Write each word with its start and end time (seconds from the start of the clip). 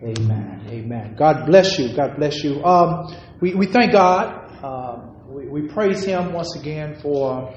Amen. 0.00 0.64
Amen. 0.68 1.16
God 1.18 1.46
bless 1.46 1.76
you. 1.76 1.92
God 1.96 2.16
bless 2.16 2.44
you. 2.44 2.62
Um, 2.64 3.12
we, 3.40 3.54
we 3.54 3.66
thank 3.66 3.90
God. 3.90 4.64
Um, 4.64 5.26
we, 5.28 5.48
we 5.48 5.68
praise 5.68 6.04
Him 6.04 6.32
once 6.32 6.54
again 6.54 7.00
for 7.00 7.52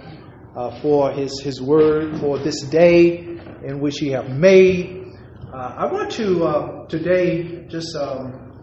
uh, 0.56 0.82
for 0.82 1.12
His 1.12 1.40
His 1.40 1.62
word 1.62 2.20
for 2.20 2.40
this 2.40 2.64
day 2.64 3.20
in 3.64 3.80
which 3.80 3.98
He 4.00 4.10
have 4.10 4.30
made. 4.30 5.06
Uh, 5.54 5.76
I 5.78 5.92
want 5.92 6.12
to 6.14 6.44
uh, 6.46 6.88
today 6.88 7.66
just 7.68 7.96
um, 7.96 8.54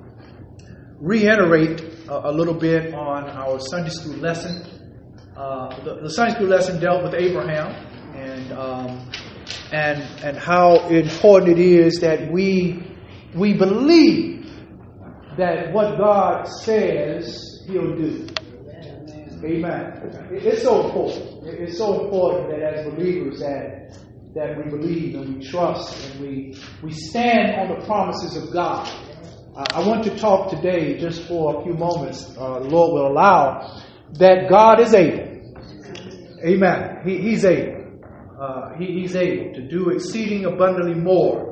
reiterate 0.98 1.80
a, 2.08 2.30
a, 2.30 2.32
little 2.32 2.54
bit 2.54 2.92
on 2.94 3.30
our 3.30 3.60
Sunday 3.60 3.90
school 3.90 4.16
lesson. 4.16 4.66
Uh, 5.36 5.84
the, 5.84 6.00
the, 6.02 6.10
Sunday 6.10 6.34
school 6.34 6.48
lesson 6.48 6.80
dealt 6.80 7.04
with 7.04 7.14
Abraham 7.14 7.70
and 8.16 8.52
um, 8.52 9.10
and 9.70 10.02
and 10.24 10.36
how 10.36 10.88
important 10.88 11.60
it 11.60 11.62
is 11.62 12.00
that 12.00 12.32
we 12.32 12.87
we 13.34 13.54
believe 13.54 14.50
that 15.36 15.72
what 15.72 15.98
God 15.98 16.44
says 16.44 17.64
He'll 17.66 17.94
do. 17.96 18.26
Amen. 19.44 19.92
It's 20.32 20.62
so 20.62 20.86
important. 20.86 21.44
It's 21.44 21.78
so 21.78 22.04
important 22.04 22.50
that 22.50 22.62
as 22.62 22.92
believers 22.92 23.38
that 23.40 23.96
that 24.34 24.56
we 24.56 24.70
believe 24.70 25.14
and 25.14 25.36
we 25.36 25.44
trust 25.46 26.10
and 26.10 26.20
we 26.20 26.58
we 26.82 26.92
stand 26.92 27.54
on 27.60 27.78
the 27.78 27.86
promises 27.86 28.36
of 28.36 28.52
God. 28.52 28.88
Uh, 29.56 29.64
I 29.72 29.86
want 29.86 30.04
to 30.04 30.16
talk 30.18 30.50
today 30.50 30.98
just 30.98 31.22
for 31.22 31.60
a 31.60 31.64
few 31.64 31.74
moments. 31.74 32.36
Uh, 32.36 32.58
Lord 32.60 32.94
will 32.94 33.06
allow 33.12 33.80
that 34.14 34.48
God 34.48 34.80
is 34.80 34.94
able. 34.94 35.28
Amen. 36.44 37.00
He, 37.04 37.18
he's 37.18 37.44
able. 37.44 38.00
Uh, 38.40 38.76
he, 38.78 39.00
he's 39.00 39.16
able 39.16 39.54
to 39.54 39.68
do 39.68 39.90
exceeding 39.90 40.44
abundantly 40.44 40.94
more 40.94 41.47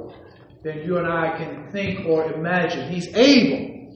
than 0.66 0.83
you 0.83 0.98
and 0.98 1.06
I 1.06 1.38
can 1.38 1.70
think 1.70 2.06
or 2.06 2.33
imagine. 2.33 2.93
He's 2.93 3.06
able. 3.15 3.95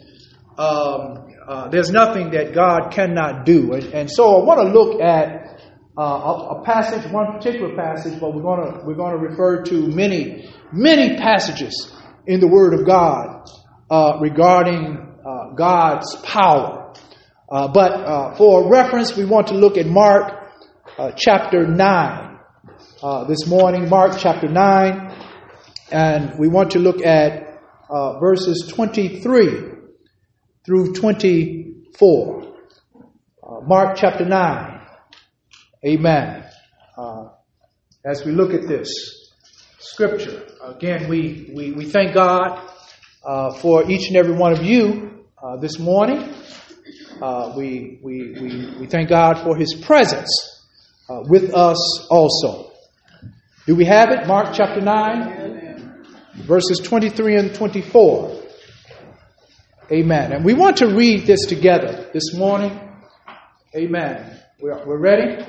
Um, 0.57 1.27
uh, 1.49 1.69
there's 1.69 1.91
nothing 1.91 2.31
that 2.31 2.55
God 2.55 2.93
cannot 2.93 3.45
do. 3.45 3.73
And, 3.73 3.85
and 3.93 4.11
so 4.11 4.41
I 4.41 4.45
want 4.45 4.61
to 4.61 4.69
look 4.69 5.01
at 5.01 5.59
uh, 5.99 6.03
a, 6.03 6.61
a, 6.61 6.65
passage, 6.65 7.11
one 7.11 7.27
particular 7.33 7.75
passage, 7.75 8.21
but 8.21 8.33
we're 8.33 8.43
going 8.43 8.73
to 8.73 8.85
we're 8.87 8.95
to 8.95 9.17
refer 9.17 9.65
to 9.65 9.89
many 9.89 10.49
many 10.73 11.17
passages 11.17 11.93
in 12.29 12.39
the 12.39 12.47
Word 12.47 12.73
of 12.73 12.87
God 12.87 13.49
uh, 13.91 14.19
regarding 14.21 15.19
uh, 15.27 15.55
God's 15.57 16.15
power. 16.23 16.95
Uh, 17.51 17.67
but 17.67 17.93
uh, 17.93 18.35
for 18.37 18.71
reference, 18.71 19.17
we 19.17 19.25
want 19.25 19.49
to 19.49 19.55
look 19.55 19.77
at 19.77 19.87
Mark 19.87 20.53
chapter 21.17 21.67
nine 21.67 22.39
this 23.27 23.49
morning. 23.49 23.89
Mark 23.89 24.13
chapter 24.17 24.47
nine. 24.49 25.20
And 25.93 26.39
we 26.39 26.47
want 26.47 26.71
to 26.73 26.79
look 26.79 27.05
at 27.05 27.61
uh, 27.89 28.21
verses 28.21 28.71
23 28.73 29.73
through 30.65 30.93
24. 30.93 32.55
Uh, 33.43 33.61
Mark 33.67 33.97
chapter 33.97 34.25
9. 34.25 34.87
Amen. 35.85 36.45
Uh, 36.97 37.31
as 38.05 38.25
we 38.25 38.31
look 38.31 38.55
at 38.55 38.69
this 38.69 39.33
scripture, 39.81 40.47
again, 40.63 41.09
we, 41.09 41.51
we, 41.53 41.73
we 41.73 41.85
thank 41.87 42.15
God 42.15 42.71
uh, 43.25 43.53
for 43.55 43.91
each 43.91 44.07
and 44.07 44.17
every 44.17 44.35
one 44.35 44.53
of 44.53 44.63
you 44.63 45.25
uh, 45.43 45.57
this 45.57 45.81
morning. 45.81 46.33
Uh, 47.21 47.53
we, 47.57 47.99
we, 48.01 48.33
we, 48.41 48.75
we 48.79 48.87
thank 48.87 49.09
God 49.09 49.43
for 49.43 49.57
his 49.57 49.75
presence 49.75 50.31
with 51.29 51.53
us 51.53 52.07
also. 52.09 52.71
Do 53.67 53.75
we 53.75 53.85
have 53.87 54.11
it? 54.11 54.29
Mark 54.29 54.55
chapter 54.55 54.81
9 54.81 55.40
verses 56.43 56.79
23 56.79 57.37
and 57.37 57.55
24. 57.55 58.43
Amen. 59.93 60.33
And 60.33 60.45
we 60.45 60.55
want 60.55 60.79
to 60.79 60.95
read 60.95 61.27
this 61.27 61.47
together 61.47 62.09
this 62.13 62.35
morning. 62.35 62.79
Amen. 63.75 64.41
We're, 64.61 64.85
we're 64.87 65.01
ready? 65.01 65.45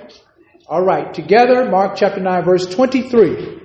All 0.67 0.83
right. 0.83 1.13
Together, 1.13 1.69
Mark 1.69 1.95
chapter 1.95 2.19
9, 2.19 2.43
verse 2.43 2.65
23. 2.65 3.59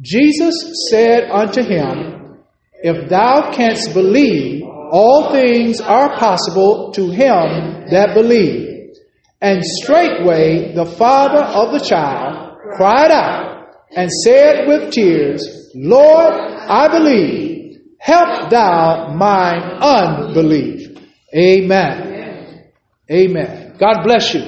Jesus 0.00 0.88
said 0.90 1.30
unto 1.30 1.62
him, 1.62 2.38
If 2.74 3.08
thou 3.08 3.52
canst 3.52 3.92
believe, 3.92 4.62
all 4.64 5.30
things 5.32 5.80
are 5.80 6.16
possible 6.16 6.92
to 6.92 7.10
him 7.10 7.86
that 7.90 8.14
believe. 8.14 8.94
And 9.40 9.64
straightway 9.64 10.74
the 10.74 10.86
father 10.86 11.42
of 11.42 11.72
the 11.72 11.84
child 11.84 12.58
cried 12.76 13.10
out 13.10 13.68
and 13.94 14.10
said 14.10 14.66
with 14.66 14.92
tears, 14.92 15.70
Lord, 15.74 16.57
I 16.68 16.88
believe. 16.88 17.80
Help 17.98 18.50
thou 18.50 19.12
mine 19.14 19.60
unbelief. 19.60 20.96
Amen. 21.34 22.70
Amen. 23.10 23.76
God 23.78 24.02
bless 24.04 24.34
you. 24.34 24.44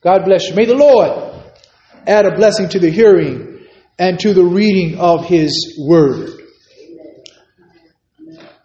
God 0.00 0.24
bless 0.24 0.48
you. 0.48 0.54
May 0.54 0.64
the 0.64 0.74
Lord 0.74 1.44
add 2.06 2.26
a 2.26 2.34
blessing 2.34 2.68
to 2.70 2.78
the 2.78 2.90
hearing 2.90 3.66
and 3.98 4.18
to 4.20 4.32
the 4.34 4.44
reading 4.44 4.98
of 4.98 5.26
His 5.26 5.78
Word. 5.78 6.30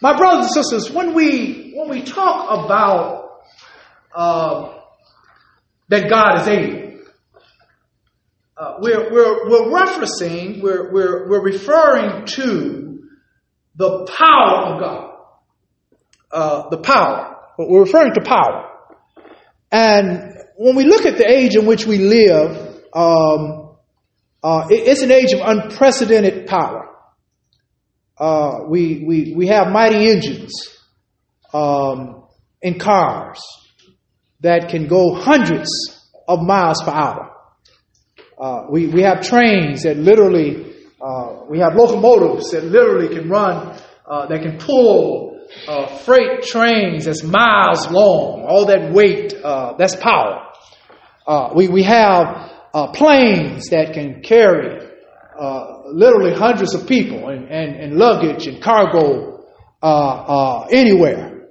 My 0.01 0.15
brothers 0.15 0.55
and 0.55 0.65
sisters, 0.65 0.91
when 0.91 1.13
we 1.13 1.73
when 1.75 1.89
we 1.89 2.03
talk 2.03 2.65
about 2.65 3.41
uh, 4.15 4.79
that 5.89 6.09
God 6.09 6.41
is 6.41 6.47
able, 6.47 6.87
uh, 8.57 8.75
we're, 8.79 9.12
we're, 9.12 9.50
we're 9.50 9.85
referencing, 9.85 10.62
we're, 10.62 10.91
we're, 10.91 11.29
we're 11.29 11.44
referring 11.44 12.25
to 12.25 13.03
the 13.75 14.06
power 14.18 14.73
of 14.73 14.79
God. 14.79 15.13
Uh, 16.31 16.69
the 16.69 16.78
power. 16.78 17.38
We're 17.59 17.81
referring 17.81 18.13
to 18.16 18.22
power. 18.22 18.69
And 19.72 20.34
when 20.56 20.75
we 20.75 20.85
look 20.85 21.06
at 21.06 21.18
the 21.18 21.29
age 21.29 21.56
in 21.56 21.68
which 21.68 21.85
we 21.85 22.00
live, 22.00 22.81
um, 22.94 23.75
uh, 24.44 24.68
it, 24.72 24.88
it's 24.88 25.03
an 25.03 25.12
age 25.12 25.34
of 25.34 25.41
unprecedented 25.41 26.47
power. 26.47 26.89
Uh, 28.18 28.62
we, 28.68 29.03
we, 29.06 29.34
we 29.35 29.47
have 29.47 29.68
mighty 29.68 30.09
engines 30.09 30.51
um, 31.53 32.24
in 32.62 32.79
cars 32.79 33.39
that 34.39 34.69
can 34.69 34.88
go 34.88 35.13
hundreds 35.13 35.69
of 36.28 36.41
miles 36.41 36.81
per 36.81 36.91
hour. 36.91 37.37
Uh, 38.40 38.68
we, 38.70 38.86
we 38.88 39.02
have 39.02 39.22
trains 39.22 39.81
that 39.81 39.98
literally, 39.98 40.75
uh, 41.02 41.40
we 41.50 41.58
have 41.58 41.74
locomotives 41.74 42.52
that 42.52 42.64
literally 42.64 43.08
can 43.08 43.28
run, 43.28 43.80
uh, 44.06 44.28
that 44.28 44.44
can 44.44 44.59
pull 44.59 45.42
uh, 45.68 45.88
freight 46.00 46.44
trains 46.44 47.06
that's 47.06 47.24
miles 47.24 47.90
long. 47.90 48.46
All 48.48 48.68
that 48.68 48.94
weight, 48.94 49.34
uh, 49.34 49.74
that's 49.78 49.96
power. 49.96 50.44
We, 51.56 51.68
we 51.68 51.84
have 51.84 52.52
planes 52.94 53.70
that 53.70 53.94
can 53.94 54.22
carry 54.22 54.88
literally 55.88 56.36
hundreds 56.36 56.75
of 56.75 56.88
people 56.88 57.30
and, 57.30 57.50
and, 57.50 57.75
and 57.75 57.94
luggage 57.96 58.46
and 58.46 58.62
cargo 58.62 59.44
anywhere. 60.69 61.48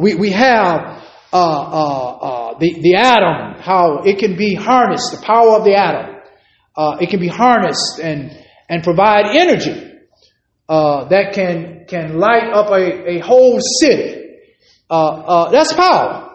we, 0.00 0.14
we 0.14 0.30
have 0.30 1.02
the, 1.32 2.78
the 2.80 2.94
atom, 2.94 3.60
how 3.60 4.02
it 4.04 4.18
can 4.18 4.36
be 4.36 4.54
harnessed, 4.54 5.10
the 5.10 5.26
power 5.26 5.56
of 5.58 5.64
the 5.64 5.74
atom 5.74 6.11
uh, 6.76 6.96
it 7.00 7.10
can 7.10 7.20
be 7.20 7.28
harnessed 7.28 7.98
and, 8.02 8.36
and 8.68 8.82
provide 8.82 9.36
energy 9.36 9.90
uh, 10.68 11.04
that 11.08 11.34
can, 11.34 11.84
can 11.88 12.18
light 12.18 12.52
up 12.52 12.70
a, 12.70 13.16
a 13.16 13.18
whole 13.20 13.60
city. 13.60 14.38
Uh, 14.88 14.94
uh 14.94 15.50
that's 15.50 15.72
power. 15.72 16.30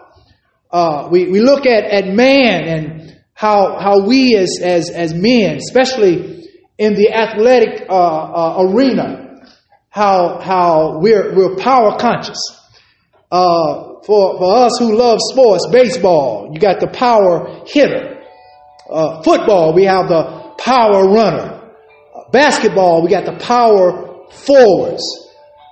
Uh, 0.69 1.07
we, 1.11 1.27
we 1.29 1.39
look 1.39 1.65
at, 1.65 1.85
at 1.85 2.07
man 2.07 2.63
and 2.65 3.21
how, 3.33 3.79
how 3.79 4.05
we 4.05 4.35
as, 4.35 4.59
as, 4.61 4.89
as 4.89 5.13
men, 5.13 5.57
especially 5.57 6.49
in 6.77 6.93
the 6.93 7.13
athletic 7.13 7.85
uh, 7.89 8.57
arena, 8.59 9.41
how, 9.89 10.39
how 10.39 10.99
we're, 10.99 11.33
we're 11.35 11.55
power 11.55 11.97
conscious. 11.97 12.39
for, 13.31 14.37
for 14.37 14.57
us 14.57 14.77
who 14.77 14.95
love 14.95 15.19
sports, 15.21 15.67
baseball, 15.71 16.51
you 16.53 16.59
got 16.59 16.79
the 16.79 16.87
power 16.87 17.63
hitter 17.65 18.16
uh, 18.89 19.21
football, 19.21 19.73
we 19.73 19.83
have 19.83 20.07
the 20.07 20.53
power 20.57 21.07
runner. 21.07 21.73
Uh, 22.15 22.29
basketball, 22.31 23.03
we 23.03 23.09
got 23.09 23.25
the 23.25 23.37
power 23.43 24.27
forwards. 24.31 25.03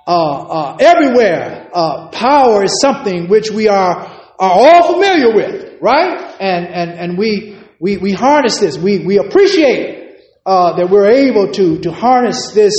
Uh, 0.06 0.12
uh 0.12 0.76
everywhere, 0.78 1.68
uh, 1.74 2.08
power 2.08 2.62
is 2.62 2.80
something 2.80 3.28
which 3.28 3.50
we 3.50 3.68
are, 3.68 4.06
are 4.38 4.50
all 4.50 4.92
familiar 4.92 5.34
with, 5.34 5.80
right? 5.80 6.36
And, 6.40 6.66
and, 6.66 6.90
and 6.90 7.18
we, 7.18 7.58
we, 7.80 7.96
we 7.96 8.12
harness 8.12 8.58
this. 8.60 8.78
We, 8.78 9.00
we 9.00 9.18
appreciate 9.18 10.18
uh, 10.44 10.76
that 10.76 10.90
we're 10.90 11.10
able 11.10 11.50
to, 11.52 11.80
to 11.80 11.92
harness 11.92 12.52
this, 12.52 12.74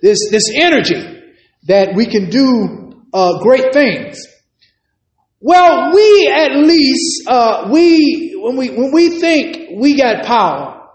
this, 0.00 0.18
this 0.30 0.50
energy 0.54 1.20
that 1.64 1.94
we 1.94 2.06
can 2.06 2.30
do 2.30 2.94
great 3.42 3.72
things. 3.72 4.26
Well, 5.38 5.92
we 5.94 6.32
at 6.34 6.56
least, 6.56 7.28
we, 7.70 8.31
when 8.42 8.56
we, 8.56 8.70
when 8.70 8.90
we 8.92 9.20
think 9.20 9.80
we 9.80 9.96
got 9.96 10.24
power, 10.24 10.88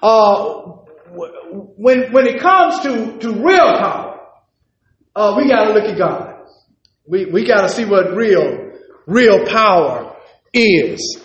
uh, 0.00 0.44
when, 1.76 2.12
when 2.12 2.26
it 2.26 2.40
comes 2.40 2.80
to, 2.80 3.18
to 3.18 3.32
real 3.32 3.78
power, 3.78 4.20
uh, 5.16 5.34
we 5.36 5.48
got 5.48 5.64
to 5.64 5.72
look 5.72 5.84
at 5.84 5.98
God. 5.98 6.34
We, 7.06 7.26
we 7.26 7.44
got 7.44 7.62
to 7.62 7.68
see 7.68 7.84
what 7.84 8.14
real, 8.14 8.70
real 9.06 9.44
power 9.46 10.16
is. 10.52 11.20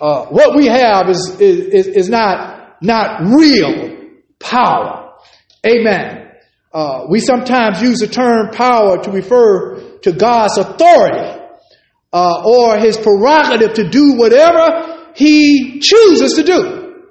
Uh, 0.00 0.26
what 0.26 0.56
we 0.56 0.66
have 0.66 1.10
is, 1.10 1.38
is, 1.38 1.86
is 1.86 2.08
not, 2.08 2.82
not 2.82 3.20
real 3.26 3.98
power. 4.40 5.12
Amen. 5.66 6.30
Uh, 6.72 7.06
we 7.10 7.20
sometimes 7.20 7.82
use 7.82 7.98
the 7.98 8.08
term 8.08 8.50
power 8.52 9.02
to 9.02 9.10
refer 9.10 9.98
to 9.98 10.12
God's 10.12 10.56
authority 10.56 11.42
uh, 12.12 12.42
or 12.44 12.78
his 12.78 12.96
prerogative 12.96 13.74
to 13.74 13.88
do 13.88 14.14
whatever 14.14 14.93
he 15.14 15.80
chooses 15.80 16.34
to 16.34 16.42
do. 16.42 17.04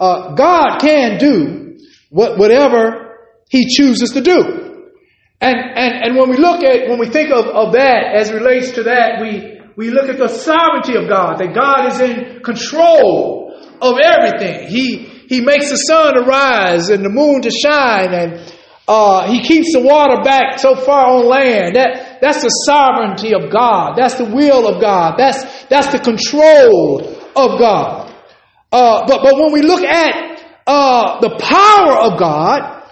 Uh, 0.00 0.34
God 0.34 0.78
can 0.80 1.18
do 1.18 1.78
what, 2.10 2.38
whatever 2.38 3.18
he 3.48 3.66
chooses 3.68 4.10
to 4.10 4.20
do. 4.20 4.62
And, 5.40 5.58
and, 5.76 6.04
and 6.04 6.16
when 6.16 6.30
we 6.30 6.36
look 6.36 6.62
at, 6.62 6.88
when 6.88 6.98
we 6.98 7.08
think 7.08 7.30
of, 7.30 7.46
of 7.46 7.72
that 7.72 8.14
as 8.14 8.32
relates 8.32 8.72
to 8.72 8.84
that, 8.84 9.20
we, 9.20 9.60
we 9.76 9.90
look 9.90 10.08
at 10.08 10.18
the 10.18 10.28
sovereignty 10.28 10.96
of 10.96 11.08
God, 11.08 11.38
that 11.38 11.54
God 11.54 11.92
is 11.92 12.00
in 12.00 12.42
control 12.42 13.54
of 13.80 13.98
everything. 14.02 14.68
He, 14.68 14.98
he 15.28 15.40
makes 15.40 15.70
the 15.70 15.76
sun 15.76 16.14
to 16.14 16.22
rise 16.22 16.88
and 16.88 17.04
the 17.04 17.10
moon 17.10 17.42
to 17.42 17.50
shine 17.50 18.14
and 18.14 18.52
uh, 18.88 19.30
he 19.30 19.40
keeps 19.40 19.72
the 19.72 19.80
water 19.80 20.22
back 20.22 20.58
so 20.58 20.74
far 20.74 21.06
on 21.06 21.26
land. 21.26 21.76
That, 21.76 22.20
that's 22.20 22.42
the 22.42 22.48
sovereignty 22.48 23.32
of 23.32 23.50
God. 23.50 23.94
That's 23.96 24.16
the 24.16 24.24
will 24.24 24.66
of 24.66 24.80
God. 24.80 25.14
That's, 25.16 25.64
that's 25.66 25.92
the 25.92 26.00
control 26.00 27.21
of 27.36 27.58
God. 27.58 28.14
Uh, 28.70 29.06
but, 29.06 29.22
but 29.22 29.34
when 29.38 29.52
we 29.52 29.62
look 29.62 29.82
at 29.82 30.42
uh, 30.66 31.20
the 31.20 31.36
power 31.38 32.12
of 32.12 32.18
God, 32.18 32.82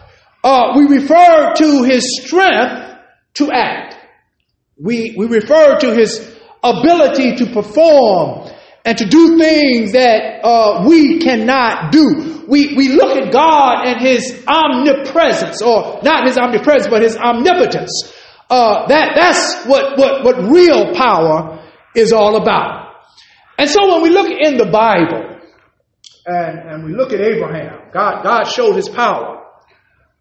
uh, 0.42 0.72
we 0.76 0.87
refer 0.87 1.54
to 1.56 1.82
his 1.84 2.22
strength 2.22 2.98
to 3.34 3.50
act. 3.52 3.96
We, 4.78 5.14
we 5.16 5.26
refer 5.26 5.78
to 5.81 5.94
his 5.94 6.37
ability 6.62 7.37
to 7.37 7.52
perform 7.52 8.50
and 8.84 8.96
to 8.98 9.04
do 9.04 9.38
things 9.38 9.92
that 9.92 10.40
uh, 10.43 10.84
we 10.88 11.19
cannot 11.19 11.93
do. 11.93 12.44
We, 12.48 12.75
we 12.75 12.88
look 12.88 13.16
at 13.16 13.32
God 13.32 13.86
and 13.86 14.00
his 14.00 14.44
omnipresence, 14.48 15.62
or 15.62 16.00
not 16.02 16.26
his 16.26 16.38
omnipresence, 16.38 16.88
but 16.88 17.02
his 17.02 17.16
omnipotence. 17.16 18.12
Uh, 18.48 18.88
that, 18.88 19.12
that's 19.14 19.64
what, 19.66 19.96
what, 19.98 20.25
what 20.25 20.50
real 20.50 20.94
power 20.94 21.62
is 21.94 22.12
all 22.12 22.36
about. 22.36 22.89
And 23.60 23.68
so 23.68 23.92
when 23.92 24.00
we 24.02 24.08
look 24.08 24.30
in 24.30 24.56
the 24.56 24.70
Bible 24.70 25.38
and, 26.24 26.58
and 26.60 26.84
we 26.86 26.94
look 26.94 27.12
at 27.12 27.20
Abraham, 27.20 27.90
God, 27.92 28.22
God 28.22 28.44
showed 28.44 28.74
his 28.74 28.88
power 28.88 29.44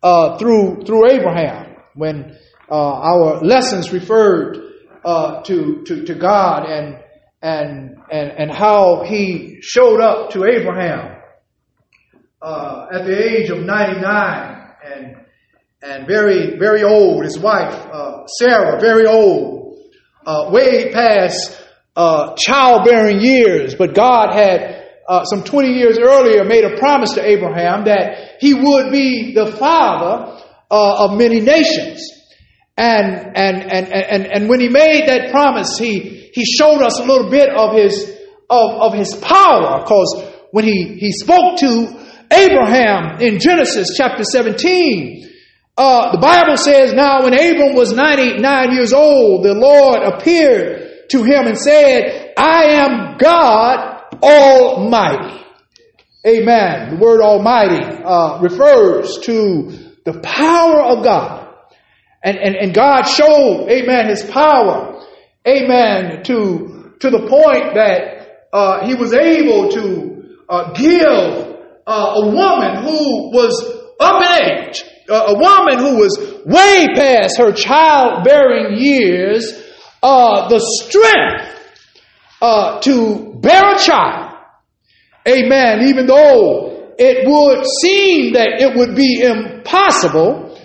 uh, 0.03 0.37
through 0.37 0.83
through 0.85 1.09
Abraham 1.09 1.77
when 1.95 2.37
uh, 2.69 2.75
our 2.75 3.39
lessons 3.39 3.93
referred 3.93 4.57
uh, 5.05 5.41
to, 5.43 5.83
to 5.85 6.03
to 6.03 6.15
God 6.15 6.65
and 6.65 6.97
and 7.41 7.95
and 8.11 8.29
and 8.29 8.51
how 8.51 9.03
He 9.05 9.59
showed 9.61 10.01
up 10.01 10.31
to 10.31 10.43
Abraham 10.43 11.21
uh, 12.41 12.87
at 12.91 13.05
the 13.05 13.17
age 13.25 13.49
of 13.51 13.59
ninety 13.59 14.01
nine 14.01 14.69
and 14.83 15.15
and 15.81 16.05
very 16.05 16.57
very 16.59 16.83
old. 16.83 17.23
His 17.23 17.39
wife 17.39 17.73
uh, 17.73 18.27
Sarah 18.27 18.81
very 18.81 19.05
old, 19.05 19.77
uh, 20.25 20.49
way 20.51 20.91
past 20.91 21.68
childbearing 22.37 23.19
years, 23.19 23.75
but 23.75 23.93
God 23.93 24.33
had 24.33 24.79
uh, 25.07 25.23
some 25.25 25.43
20 25.43 25.69
years 25.69 25.97
earlier 25.97 26.45
made 26.45 26.63
a 26.63 26.77
promise 26.77 27.13
to 27.13 27.25
Abraham 27.25 27.85
that 27.85 28.37
he 28.39 28.53
would 28.53 28.91
be 28.91 29.33
the 29.33 29.47
father 29.47 30.39
uh, 30.69 31.05
of 31.05 31.17
many 31.17 31.39
nations. 31.39 32.07
And, 32.77 33.35
and, 33.35 33.63
and, 33.63 33.91
and, 33.91 34.25
and 34.27 34.49
when 34.49 34.59
he 34.59 34.69
made 34.69 35.07
that 35.07 35.31
promise, 35.31 35.77
he, 35.77 36.29
he 36.31 36.45
showed 36.45 36.81
us 36.81 36.99
a 36.99 37.03
little 37.03 37.29
bit 37.29 37.49
of 37.49 37.75
his, 37.75 38.07
of, 38.49 38.71
of 38.81 38.93
his 38.93 39.15
power, 39.15 39.81
because 39.81 40.23
when 40.51 40.65
he, 40.65 40.95
he 40.99 41.11
spoke 41.11 41.57
to 41.59 41.99
Abraham 42.31 43.19
in 43.19 43.39
Genesis 43.39 43.95
chapter 43.97 44.23
17, 44.23 45.27
uh, 45.75 46.11
the 46.11 46.19
Bible 46.19 46.55
says, 46.55 46.93
Now 46.93 47.23
when 47.23 47.33
Abram 47.33 47.75
was 47.75 47.93
99 47.93 48.73
years 48.73 48.93
old, 48.93 49.43
the 49.43 49.55
Lord 49.55 50.03
appeared 50.03 50.88
to 51.09 51.23
him 51.23 51.47
and 51.47 51.57
said, 51.57 52.33
I 52.37 52.63
am 52.65 53.17
God 53.17 54.03
Almighty. 54.21 55.45
Amen. 56.25 56.91
The 56.91 56.97
word 56.97 57.21
Almighty 57.21 57.83
uh, 58.03 58.39
refers 58.41 59.17
to 59.23 59.71
the 60.05 60.19
power 60.21 60.81
of 60.81 61.03
God. 61.03 61.47
And, 62.23 62.37
and, 62.37 62.55
and 62.55 62.73
God 62.73 63.03
showed, 63.03 63.67
amen, 63.69 64.09
his 64.09 64.23
power, 64.23 65.01
amen, 65.47 66.23
to, 66.25 66.93
to 66.99 67.09
the 67.09 67.27
point 67.27 67.75
that 67.75 68.47
uh, 68.51 68.85
he 68.85 68.95
was 68.95 69.13
able 69.13 69.69
to 69.69 70.35
uh, 70.49 70.73
give 70.73 71.57
uh, 71.87 72.13
a 72.17 72.25
woman 72.29 72.83
who 72.83 73.31
was 73.31 73.79
up 73.99 74.21
in 74.21 74.67
age, 74.67 74.83
a 75.09 75.33
woman 75.33 75.79
who 75.79 75.97
was 75.99 76.17
way 76.45 76.87
past 76.93 77.37
her 77.37 77.51
childbearing 77.51 78.77
years, 78.77 79.53
uh, 80.01 80.47
the 80.49 80.59
strength 80.59 81.59
uh, 82.41 82.79
to 82.81 83.33
bear 83.41 83.75
a 83.75 83.79
child. 83.79 84.35
Amen. 85.27 85.87
Even 85.87 86.07
though 86.07 86.93
it 86.97 87.27
would 87.27 87.65
seem 87.81 88.33
that 88.33 88.61
it 88.61 88.75
would 88.75 88.95
be 88.95 89.21
impossible, 89.21 90.57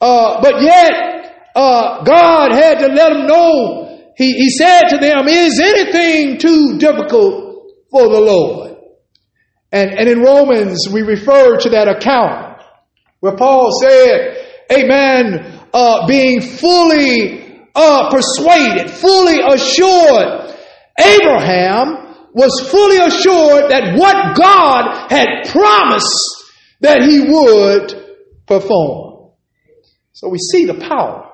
uh, 0.00 0.40
but 0.40 0.62
yet 0.62 1.52
uh, 1.54 2.04
God 2.04 2.52
had 2.52 2.78
to 2.80 2.88
let 2.88 3.12
them 3.12 3.26
know. 3.26 4.12
He, 4.16 4.32
he 4.32 4.50
said 4.50 4.88
to 4.88 4.98
them, 4.98 5.28
Is 5.28 5.60
anything 5.60 6.38
too 6.38 6.78
difficult 6.78 7.72
for 7.90 8.08
the 8.08 8.20
Lord? 8.20 8.76
And, 9.72 9.90
and 9.90 10.08
in 10.08 10.20
Romans, 10.20 10.88
we 10.90 11.02
refer 11.02 11.58
to 11.58 11.70
that 11.70 11.88
account 11.88 12.62
where 13.20 13.36
Paul 13.36 13.70
said, 13.80 14.46
Amen, 14.72 15.60
uh, 15.72 16.06
being 16.06 16.40
fully 16.40 17.45
uh, 17.76 18.10
persuaded, 18.10 18.90
fully 18.90 19.38
assured 19.40 20.54
Abraham 20.98 22.06
was 22.32 22.68
fully 22.70 22.98
assured 22.98 23.70
that 23.70 23.96
what 23.96 24.36
God 24.36 25.10
had 25.10 25.48
promised 25.50 26.44
that 26.80 27.02
he 27.02 27.20
would 27.20 28.16
perform. 28.46 29.30
So 30.12 30.28
we 30.28 30.38
see 30.38 30.64
the 30.64 30.74
power. 30.74 31.30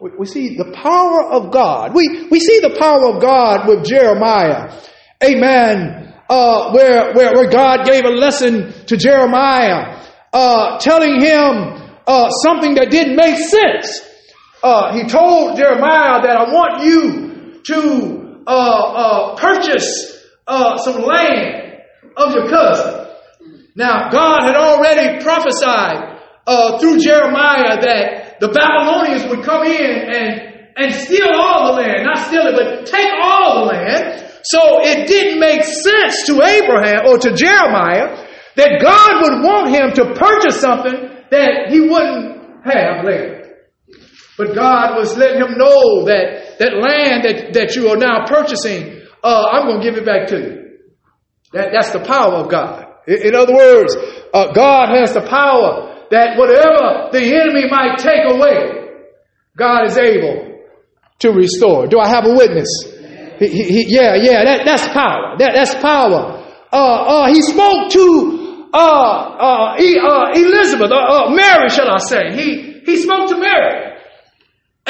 We 0.00 0.26
see 0.26 0.56
the 0.56 0.72
power 0.72 1.24
of 1.24 1.50
God. 1.50 1.94
We, 1.94 2.28
we 2.30 2.40
see 2.40 2.60
the 2.60 2.76
power 2.78 3.14
of 3.14 3.20
God 3.20 3.68
with 3.68 3.84
Jeremiah. 3.84 4.78
Amen. 5.22 6.14
Uh, 6.28 6.72
where, 6.72 7.12
where, 7.12 7.34
where 7.34 7.50
God 7.50 7.84
gave 7.84 8.04
a 8.04 8.10
lesson 8.10 8.72
to 8.86 8.96
Jeremiah, 8.96 10.06
uh, 10.32 10.78
telling 10.78 11.20
him 11.20 11.98
uh, 12.06 12.30
something 12.30 12.74
that 12.76 12.90
didn't 12.90 13.16
make 13.16 13.36
sense. 13.36 14.00
Uh, 14.62 14.92
he 14.92 15.06
told 15.08 15.56
Jeremiah 15.56 16.20
that 16.22 16.36
I 16.36 16.52
want 16.52 16.84
you 16.84 17.60
to 17.64 18.42
uh, 18.46 18.50
uh, 18.50 19.36
purchase 19.36 20.22
uh, 20.46 20.76
some 20.78 21.02
land 21.02 21.80
of 22.16 22.34
your 22.34 22.48
cousin. 22.48 23.06
Now, 23.74 24.10
God 24.10 24.42
had 24.42 24.56
already 24.56 25.22
prophesied 25.22 26.18
uh, 26.46 26.78
through 26.78 27.00
Jeremiah 27.00 27.80
that 27.80 28.40
the 28.40 28.48
Babylonians 28.48 29.30
would 29.30 29.44
come 29.44 29.62
in 29.62 29.90
and, 30.10 30.68
and 30.76 30.94
steal 30.94 31.30
all 31.32 31.72
the 31.72 31.82
land. 31.82 32.04
Not 32.04 32.18
steal 32.26 32.46
it, 32.46 32.56
but 32.56 32.86
take 32.86 33.10
all 33.22 33.60
the 33.60 33.72
land. 33.72 34.26
So 34.42 34.80
it 34.82 35.06
didn't 35.06 35.38
make 35.38 35.64
sense 35.64 36.26
to 36.26 36.42
Abraham 36.42 37.06
or 37.06 37.18
to 37.18 37.32
Jeremiah 37.34 38.26
that 38.56 38.80
God 38.80 39.22
would 39.22 39.44
want 39.44 39.70
him 39.70 39.92
to 39.94 40.14
purchase 40.18 40.60
something 40.60 41.08
that 41.30 41.70
he 41.70 41.80
wouldn't 41.80 42.64
have 42.64 43.04
later. 43.04 43.39
But 44.40 44.54
God 44.54 44.96
was 44.96 45.18
letting 45.18 45.36
him 45.36 45.58
know 45.58 46.06
that 46.08 46.56
that 46.60 46.72
land 46.72 47.28
that, 47.28 47.52
that 47.52 47.76
you 47.76 47.90
are 47.90 47.96
now 48.00 48.24
purchasing, 48.24 49.02
uh, 49.22 49.44
I'm 49.52 49.66
going 49.68 49.82
to 49.82 49.84
give 49.84 49.98
it 50.00 50.06
back 50.06 50.28
to 50.28 50.38
you. 50.40 50.78
That, 51.52 51.76
that's 51.76 51.92
the 51.92 52.00
power 52.00 52.36
of 52.36 52.48
God. 52.48 52.86
In, 53.06 53.20
in 53.20 53.34
other 53.34 53.52
words, 53.54 53.94
uh, 54.32 54.52
God 54.52 54.96
has 54.96 55.12
the 55.12 55.20
power 55.20 56.08
that 56.08 56.38
whatever 56.38 57.12
the 57.12 57.20
enemy 57.20 57.68
might 57.68 57.98
take 57.98 58.24
away, 58.24 58.96
God 59.58 59.84
is 59.84 59.98
able 59.98 60.56
to 61.18 61.32
restore. 61.32 61.86
Do 61.86 62.00
I 62.00 62.08
have 62.08 62.24
a 62.24 62.32
witness? 62.32 62.72
He, 63.40 63.48
he, 63.48 63.84
yeah, 63.92 64.14
yeah, 64.14 64.42
that, 64.44 64.64
that's 64.64 64.88
power. 64.88 65.36
That, 65.36 65.52
that's 65.52 65.74
power. 65.74 66.48
Uh, 66.72 66.76
uh, 66.76 67.26
he 67.28 67.42
spoke 67.42 67.92
to 67.92 68.70
uh, 68.72 69.76
uh, 69.76 69.76
Elizabeth, 69.76 70.88
Mary, 71.28 71.68
shall 71.68 71.90
I 71.90 71.98
say. 71.98 72.32
He, 72.32 72.80
he 72.86 72.96
spoke 72.96 73.28
to 73.28 73.36
Mary 73.36 73.89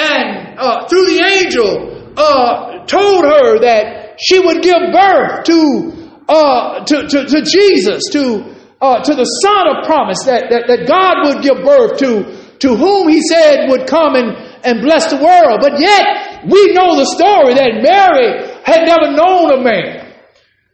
and 0.00 0.59
uh, 0.59 0.88
through 0.88 1.07
the 1.07 1.21
angel 1.23 2.14
uh, 2.16 2.87
told 2.87 3.25
her 3.25 3.61
that 3.61 4.16
she 4.19 4.40
would 4.40 4.62
give 4.62 4.80
birth 4.92 5.45
to 5.45 6.00
uh, 6.28 6.85
to, 6.85 7.09
to, 7.09 7.26
to, 7.26 7.42
Jesus, 7.42 8.04
to 8.12 8.54
uh, 8.80 9.02
to 9.02 9.14
the 9.14 9.25
Son 9.25 9.66
of 9.66 9.85
promise 9.85 10.25
that, 10.25 10.49
that, 10.50 10.69
that 10.69 10.87
God 10.87 11.26
would 11.26 11.42
give 11.42 11.64
birth 11.64 11.99
to 11.99 12.40
to 12.61 12.76
whom 12.76 13.09
he 13.09 13.21
said 13.23 13.69
would 13.69 13.88
come 13.88 14.14
and, 14.14 14.37
and 14.64 14.83
bless 14.83 15.11
the 15.11 15.16
world. 15.16 15.61
But 15.61 15.80
yet, 15.80 16.45
we 16.45 16.73
know 16.73 16.97
the 16.97 17.07
story 17.07 17.54
that 17.54 17.80
Mary 17.80 18.47
had 18.64 18.87
never 18.87 19.12
known 19.12 19.59
a 19.59 19.64
man. 19.64 20.12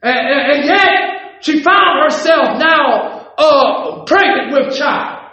And, 0.02 0.18
and, 0.18 0.42
and 0.52 0.64
yet, 0.66 1.42
she 1.42 1.62
found 1.62 2.02
herself 2.02 2.58
now 2.58 3.32
uh, 3.38 4.04
pregnant 4.04 4.52
with 4.52 4.76
child. 4.76 5.30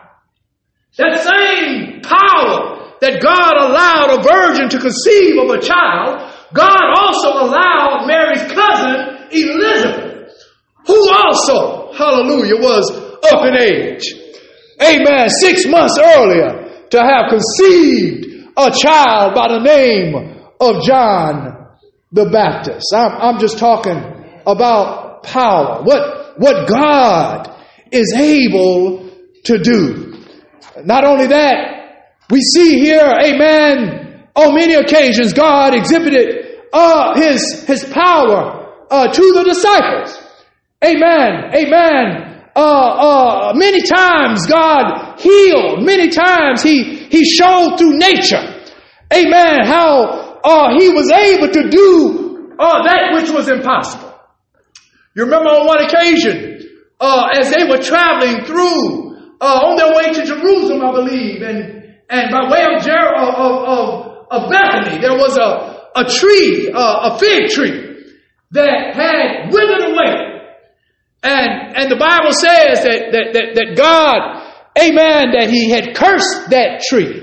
That 0.97 1.25
same 1.25 2.01
power 2.01 2.72
that 3.03 3.19
God 3.21 3.59
allowed 3.59 4.15
a 4.15 4.23
virgin 4.23 4.69
to 4.69 4.79
conceive 4.79 5.35
of 5.35 5.49
a 5.51 5.59
child, 5.59 6.23
God 6.53 6.85
also 6.95 7.45
allowed 7.45 8.07
Mary's 8.07 8.47
cousin 8.47 9.27
Elizabeth, 9.29 10.31
who 10.87 11.09
also, 11.11 11.91
hallelujah, 11.91 12.55
was 12.55 12.89
up 13.29 13.43
in 13.45 13.59
age. 13.59 14.05
Amen. 14.81 15.29
Six 15.29 15.67
months 15.67 15.99
earlier 15.99 16.87
to 16.91 16.99
have 17.03 17.29
conceived 17.29 18.47
a 18.55 18.71
child 18.71 19.35
by 19.35 19.49
the 19.49 19.59
name 19.59 20.39
of 20.61 20.83
John 20.83 21.67
the 22.13 22.29
Baptist. 22.29 22.85
I'm, 22.95 23.11
I'm 23.19 23.39
just 23.39 23.57
talking 23.57 23.99
about 24.47 25.23
power. 25.23 25.83
What, 25.83 26.39
what 26.39 26.69
God 26.69 27.53
is 27.91 28.13
able 28.15 29.09
to 29.43 29.57
do. 29.57 30.23
Not 30.85 31.03
only 31.03 31.27
that, 31.27 31.72
we 32.33 32.41
see 32.41 32.79
here, 32.79 33.13
amen, 33.23 34.27
on 34.35 34.55
many 34.55 34.73
occasions 34.73 35.33
God 35.33 35.75
exhibited 35.75 36.63
uh, 36.73 37.13
his, 37.13 37.63
his 37.67 37.85
power 37.85 38.85
uh, 38.89 39.13
to 39.13 39.33
the 39.33 39.43
disciples. 39.43 40.17
Amen, 40.83 41.53
amen. 41.53 42.49
Uh, 42.55 42.59
uh, 42.59 43.53
many 43.55 43.83
times 43.83 44.47
God 44.47 45.19
healed. 45.19 45.83
Many 45.83 46.09
times 46.09 46.61
He 46.63 47.05
He 47.09 47.23
showed 47.25 47.77
through 47.77 47.97
nature. 47.97 48.41
Amen. 49.11 49.65
How 49.65 50.39
uh, 50.43 50.79
He 50.79 50.89
was 50.89 51.09
able 51.11 51.51
to 51.53 51.69
do 51.69 52.55
uh, 52.59 52.83
that 52.83 53.13
which 53.13 53.29
was 53.29 53.47
impossible. 53.47 54.13
You 55.15 55.25
remember 55.25 55.49
on 55.49 55.67
one 55.67 55.83
occasion, 55.85 56.61
as 56.99 57.53
they 57.53 57.67
were 57.69 57.77
traveling 57.77 58.45
through 58.45 59.37
on 59.39 59.77
their 59.77 59.95
way 59.95 60.13
to 60.13 60.25
Jerusalem, 60.25 60.81
I 60.83 60.91
believe, 60.91 61.41
and 61.41 61.82
and 62.09 62.31
by 62.31 62.49
way 62.51 62.75
of 62.75 62.83
Jer- 62.83 63.15
of, 63.15 63.55
of, 63.65 64.27
of 64.29 64.49
Bethany, 64.49 64.99
there 64.99 65.17
was 65.17 65.37
a 65.37 65.73
a 65.95 66.05
tree, 66.05 66.71
uh, 66.73 67.11
a 67.13 67.19
fig 67.19 67.49
tree 67.49 68.05
that 68.51 68.95
had 68.95 69.51
withered 69.51 69.91
away. 69.91 70.15
And, 71.23 71.77
and 71.77 71.91
the 71.91 71.95
Bible 71.95 72.33
says 72.33 72.83
that, 72.83 73.11
that, 73.11 73.33
that, 73.33 73.55
that 73.55 73.77
God, 73.77 74.17
amen, 74.77 75.31
that 75.39 75.49
he 75.49 75.69
had 75.69 75.95
cursed 75.95 76.49
that 76.49 76.81
tree. 76.81 77.21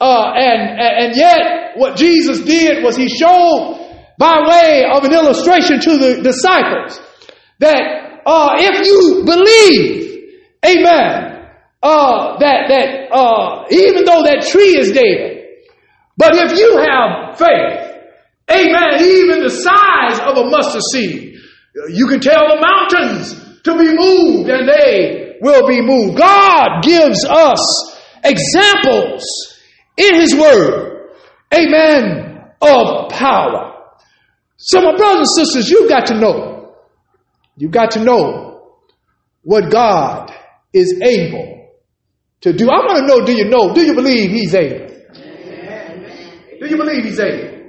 Uh, 0.00 0.32
and, 0.34 0.80
and 0.80 1.16
yet 1.16 1.76
what 1.76 1.96
Jesus 1.96 2.40
did 2.40 2.82
was 2.82 2.96
he 2.96 3.08
showed 3.08 3.76
by 4.18 4.40
way 4.48 4.84
of 4.90 5.04
an 5.04 5.12
illustration 5.12 5.80
to 5.80 5.98
the 5.98 6.22
disciples 6.22 6.98
that, 7.58 8.22
uh, 8.24 8.56
if 8.58 8.86
you 8.86 9.24
believe, 9.26 10.38
amen, 10.64 11.29
uh, 11.82 12.38
that, 12.38 12.68
that, 12.68 13.12
uh, 13.12 13.64
even 13.70 14.04
though 14.04 14.22
that 14.22 14.46
tree 14.50 14.76
is 14.76 14.92
dead, 14.92 15.40
but 16.16 16.32
if 16.34 16.58
you 16.58 16.76
have 16.76 17.38
faith, 17.38 18.04
amen, 18.50 19.00
even 19.00 19.42
the 19.42 19.48
size 19.48 20.20
of 20.20 20.36
a 20.36 20.50
mustard 20.50 20.82
seed, 20.92 21.36
you 21.88 22.06
can 22.08 22.20
tell 22.20 22.48
the 22.48 22.60
mountains 22.60 23.62
to 23.62 23.78
be 23.78 23.96
moved 23.96 24.50
and 24.50 24.68
they 24.68 25.38
will 25.40 25.66
be 25.66 25.80
moved. 25.80 26.18
God 26.18 26.82
gives 26.82 27.24
us 27.24 27.96
examples 28.22 29.24
in 29.96 30.14
His 30.16 30.34
Word, 30.34 31.12
amen, 31.54 32.44
of 32.60 33.10
power. 33.10 33.68
So, 34.58 34.82
my 34.82 34.94
brothers 34.96 35.28
and 35.38 35.46
sisters, 35.46 35.70
you've 35.70 35.88
got 35.88 36.06
to 36.06 36.20
know, 36.20 36.74
you've 37.56 37.70
got 37.70 37.92
to 37.92 38.04
know 38.04 38.76
what 39.42 39.70
God 39.70 40.30
is 40.74 41.00
able 41.02 41.59
to 42.42 42.52
do. 42.52 42.68
I 42.70 42.78
want 42.86 42.98
to 42.98 43.06
know 43.06 43.24
do 43.24 43.32
you 43.32 43.44
know, 43.48 43.74
do 43.74 43.84
you 43.84 43.94
believe 43.94 44.30
He's 44.30 44.54
able? 44.54 44.86
Do 46.60 46.66
you 46.68 46.76
believe 46.76 47.04
He's 47.04 47.20
able? 47.20 47.60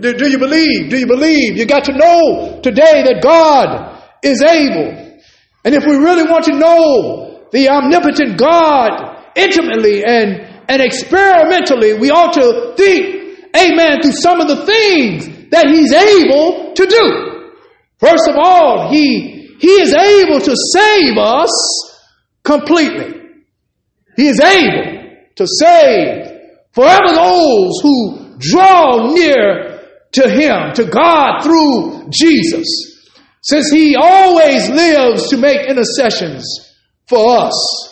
Do, 0.00 0.12
do 0.12 0.28
you 0.28 0.38
believe? 0.38 0.90
Do 0.90 0.98
you 0.98 1.06
believe? 1.06 1.56
You 1.56 1.66
got 1.66 1.84
to 1.84 1.92
know 1.92 2.60
today 2.62 3.02
that 3.04 3.20
God 3.22 4.02
is 4.22 4.42
able. 4.42 5.20
And 5.64 5.74
if 5.74 5.84
we 5.84 5.96
really 5.96 6.24
want 6.24 6.44
to 6.46 6.52
know 6.52 7.48
the 7.52 7.68
omnipotent 7.68 8.36
God 8.36 9.22
intimately 9.36 10.04
and, 10.04 10.64
and 10.68 10.82
experimentally, 10.82 11.94
we 11.94 12.10
ought 12.10 12.34
to 12.34 12.74
think, 12.76 13.48
amen, 13.56 14.02
through 14.02 14.12
some 14.12 14.40
of 14.40 14.48
the 14.48 14.66
things 14.66 15.50
that 15.50 15.68
He's 15.68 15.92
able 15.92 16.74
to 16.74 16.86
do. 16.86 17.50
First 17.98 18.28
of 18.28 18.34
all, 18.36 18.90
He, 18.90 19.56
he 19.60 19.68
is 19.68 19.94
able 19.94 20.40
to 20.40 20.54
save 20.72 21.16
us 21.16 21.52
completely. 22.42 23.23
He 24.16 24.28
is 24.28 24.40
able 24.40 25.16
to 25.36 25.46
save 25.46 26.40
forever 26.72 27.14
those 27.14 27.80
who 27.82 28.36
draw 28.38 29.12
near 29.12 29.80
to 30.12 30.28
Him, 30.28 30.72
to 30.74 30.84
God 30.84 31.42
through 31.42 32.08
Jesus, 32.10 32.66
since 33.42 33.70
He 33.70 33.96
always 33.96 34.68
lives 34.70 35.28
to 35.30 35.36
make 35.36 35.68
intercessions 35.68 36.44
for 37.08 37.46
us. 37.46 37.84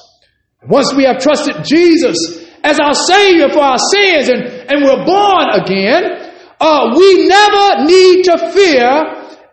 Once 0.69 0.95
we 0.95 1.05
have 1.05 1.19
trusted 1.19 1.65
Jesus 1.65 2.17
as 2.63 2.79
our 2.79 2.95
Savior 2.95 3.49
for 3.49 3.61
our 3.61 3.79
sins 3.79 4.29
and, 4.29 4.43
and 4.45 4.85
we're 4.85 5.05
born 5.05 5.51
again, 5.51 6.33
uh, 6.61 6.95
we 6.97 7.27
never 7.27 7.85
need 7.85 8.23
to 8.23 8.53
fear, 8.53 8.89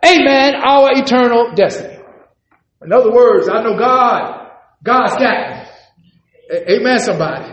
amen, 0.06 0.54
our 0.64 0.92
eternal 0.92 1.52
destiny. 1.56 1.98
In 2.82 2.92
other 2.92 3.10
words, 3.10 3.48
I 3.48 3.62
know 3.62 3.76
God, 3.76 4.52
God's 4.82 5.16
got 5.16 5.50
me. 5.50 5.69
Amen, 6.52 6.98
somebody. 6.98 7.46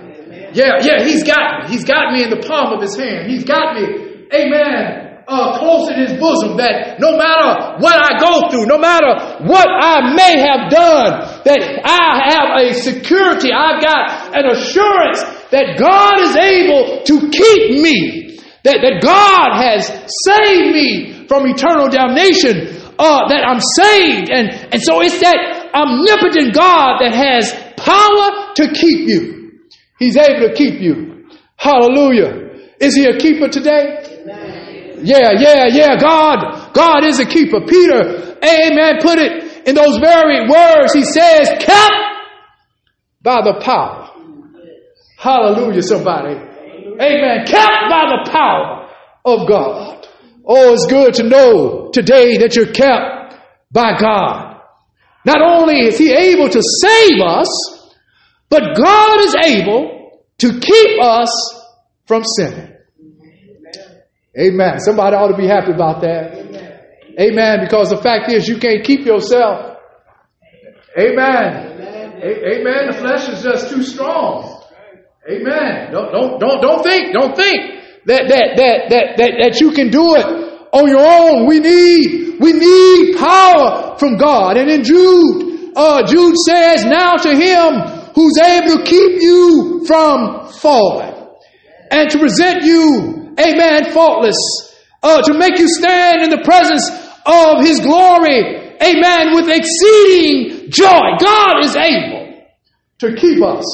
Yeah, 0.54 0.82
yeah, 0.82 1.04
He's 1.04 1.24
got 1.24 1.64
me. 1.64 1.70
He's 1.70 1.84
got 1.84 2.14
me 2.14 2.24
in 2.24 2.30
the 2.30 2.42
palm 2.48 2.74
of 2.74 2.82
His 2.82 2.96
hand. 2.96 3.30
He's 3.30 3.44
got 3.44 3.76
me, 3.76 4.28
amen, 4.34 5.08
uh, 5.28 5.60
close 5.60 5.92
in 5.92 6.00
his 6.00 6.16
bosom 6.20 6.56
that 6.56 7.00
no 7.04 7.20
matter 7.20 7.84
what 7.84 8.00
I 8.00 8.16
go 8.16 8.48
through, 8.50 8.66
no 8.66 8.80
matter 8.80 9.44
what 9.44 9.68
I 9.68 10.16
may 10.16 10.40
have 10.40 10.72
done, 10.72 11.44
that 11.44 11.60
I 11.84 12.32
have 12.32 12.50
a 12.64 12.74
security, 12.74 13.52
I've 13.52 13.84
got 13.84 14.36
an 14.40 14.48
assurance 14.56 15.20
that 15.52 15.76
God 15.76 16.16
is 16.24 16.36
able 16.36 17.04
to 17.04 17.16
keep 17.28 17.84
me, 17.84 18.40
that, 18.64 18.80
that 18.80 19.04
God 19.04 19.60
has 19.60 19.92
saved 20.24 20.72
me 20.72 21.28
from 21.28 21.46
eternal 21.46 21.90
damnation, 21.92 22.80
uh, 22.98 23.28
that 23.28 23.44
I'm 23.44 23.60
saved. 23.60 24.32
And, 24.32 24.48
and 24.72 24.82
so 24.82 25.04
it's 25.04 25.20
that 25.20 25.72
omnipotent 25.76 26.56
God 26.56 27.04
that 27.04 27.12
has 27.12 27.52
power 27.88 28.54
to 28.56 28.74
keep 28.74 29.08
you. 29.08 29.60
He's 30.00 30.18
able 30.18 30.50
to 30.50 30.54
keep 30.54 30.82
you. 30.82 31.28
Hallelujah. 31.56 32.76
Is 32.80 32.96
he 32.96 33.06
a 33.06 33.18
keeper 33.18 33.48
today? 33.48 34.04
Yeah, 35.02 35.32
yeah, 35.40 35.66
yeah. 35.68 35.96
God, 36.00 36.74
God 36.74 37.06
is 37.06 37.20
a 37.20 37.26
keeper. 37.26 37.62
Peter, 37.62 38.38
amen, 38.44 39.00
put 39.02 39.20
it 39.20 39.68
in 39.68 39.76
those 39.76 39.98
very 39.98 40.50
words. 40.50 40.94
He 40.94 41.04
says, 41.04 41.50
kept 41.60 41.96
by 43.22 43.42
the 43.42 43.62
power. 43.64 44.10
Hallelujah, 45.18 45.82
somebody. 45.82 46.36
Amen. 46.36 47.46
Kept 47.46 47.90
by 47.90 48.06
the 48.10 48.30
power 48.32 48.90
of 49.26 49.48
God. 49.48 50.08
Oh, 50.46 50.74
it's 50.74 50.86
good 50.88 51.14
to 51.16 51.24
know 51.24 51.90
today 51.92 52.38
that 52.38 52.56
you're 52.56 52.72
kept 52.72 53.36
by 53.72 53.98
God. 54.00 54.62
Not 55.26 55.42
only 55.42 55.82
is 55.82 55.98
He 55.98 56.14
able 56.14 56.50
to 56.50 56.62
save 56.62 57.20
us, 57.22 57.77
but 58.50 58.76
God 58.76 59.20
is 59.22 59.36
able 59.36 60.24
to 60.40 60.60
keep 60.60 61.02
us 61.02 61.30
from 62.06 62.24
sinning. 62.24 62.74
Amen. 64.40 64.80
Somebody 64.80 65.16
ought 65.16 65.30
to 65.30 65.38
be 65.38 65.48
happy 65.48 65.72
about 65.72 66.02
that. 66.02 66.34
Amen. 66.38 66.80
Amen. 67.20 67.60
Because 67.64 67.90
the 67.90 67.98
fact 67.98 68.32
is, 68.32 68.48
you 68.48 68.58
can't 68.60 68.84
keep 68.84 69.06
yourself. 69.06 69.78
Amen. 70.98 71.82
Amen. 71.82 72.14
Amen. 72.24 72.88
The 72.92 72.98
flesh 73.00 73.30
is 73.30 73.44
just 73.44 73.70
too 73.70 73.82
strong. 73.82 74.64
Amen. 75.30 75.92
Don't 75.92 76.12
don't 76.12 76.40
don't 76.40 76.62
don't 76.62 76.84
think 76.84 77.14
don't 77.14 77.36
think 77.36 77.82
that 78.06 78.30
that 78.30 78.56
that 78.58 78.90
that 78.90 79.18
that, 79.18 79.32
that 79.42 79.60
you 79.60 79.72
can 79.72 79.90
do 79.90 80.16
it 80.16 80.26
on 80.72 80.88
your 80.88 81.04
own. 81.04 81.48
We 81.48 81.60
need 81.60 82.40
we 82.40 82.54
need 82.54 83.18
power 83.18 83.98
from 83.98 84.18
God. 84.18 84.58
And 84.58 84.70
in 84.70 84.84
Jude, 84.84 85.74
uh, 85.76 86.06
Jude 86.06 86.36
says, 86.38 86.86
"Now 86.86 87.16
to 87.18 87.36
Him 87.36 87.97
who's 88.18 88.38
able 88.40 88.78
to 88.78 88.84
keep 88.84 89.22
you 89.22 89.86
from 89.86 90.48
falling 90.48 91.14
and 91.92 92.10
to 92.10 92.18
present 92.18 92.64
you 92.64 93.28
amen, 93.40 93.92
faultless, 93.92 94.38
uh, 95.04 95.22
to 95.22 95.38
make 95.38 95.60
you 95.60 95.68
stand 95.68 96.24
in 96.24 96.30
the 96.30 96.42
presence 96.44 96.90
of 97.26 97.62
His 97.62 97.80
glory, 97.82 98.74
amen, 98.82 99.36
with 99.36 99.50
exceeding 99.50 100.72
joy. 100.72 101.18
God 101.20 101.64
is 101.64 101.76
able 101.76 102.42
to 103.00 103.16
keep 103.16 103.44
us. 103.44 103.66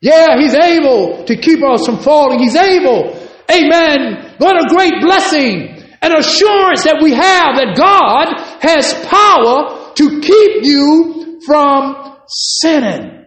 Yeah, 0.00 0.38
He's 0.38 0.54
able 0.54 1.24
to 1.24 1.36
keep 1.36 1.62
us 1.64 1.86
from 1.86 1.98
falling. 1.98 2.38
He's 2.38 2.56
able. 2.56 3.20
Amen. 3.50 4.34
What 4.38 4.56
a 4.56 4.74
great 4.74 5.02
blessing 5.02 5.82
and 6.00 6.14
assurance 6.14 6.84
that 6.84 7.00
we 7.02 7.12
have 7.12 7.56
that 7.56 7.74
God 7.76 8.38
has 8.60 8.94
power 9.06 9.92
to 9.94 10.20
keep 10.20 10.64
you 10.64 11.40
from 11.44 12.18
sinning. 12.28 13.23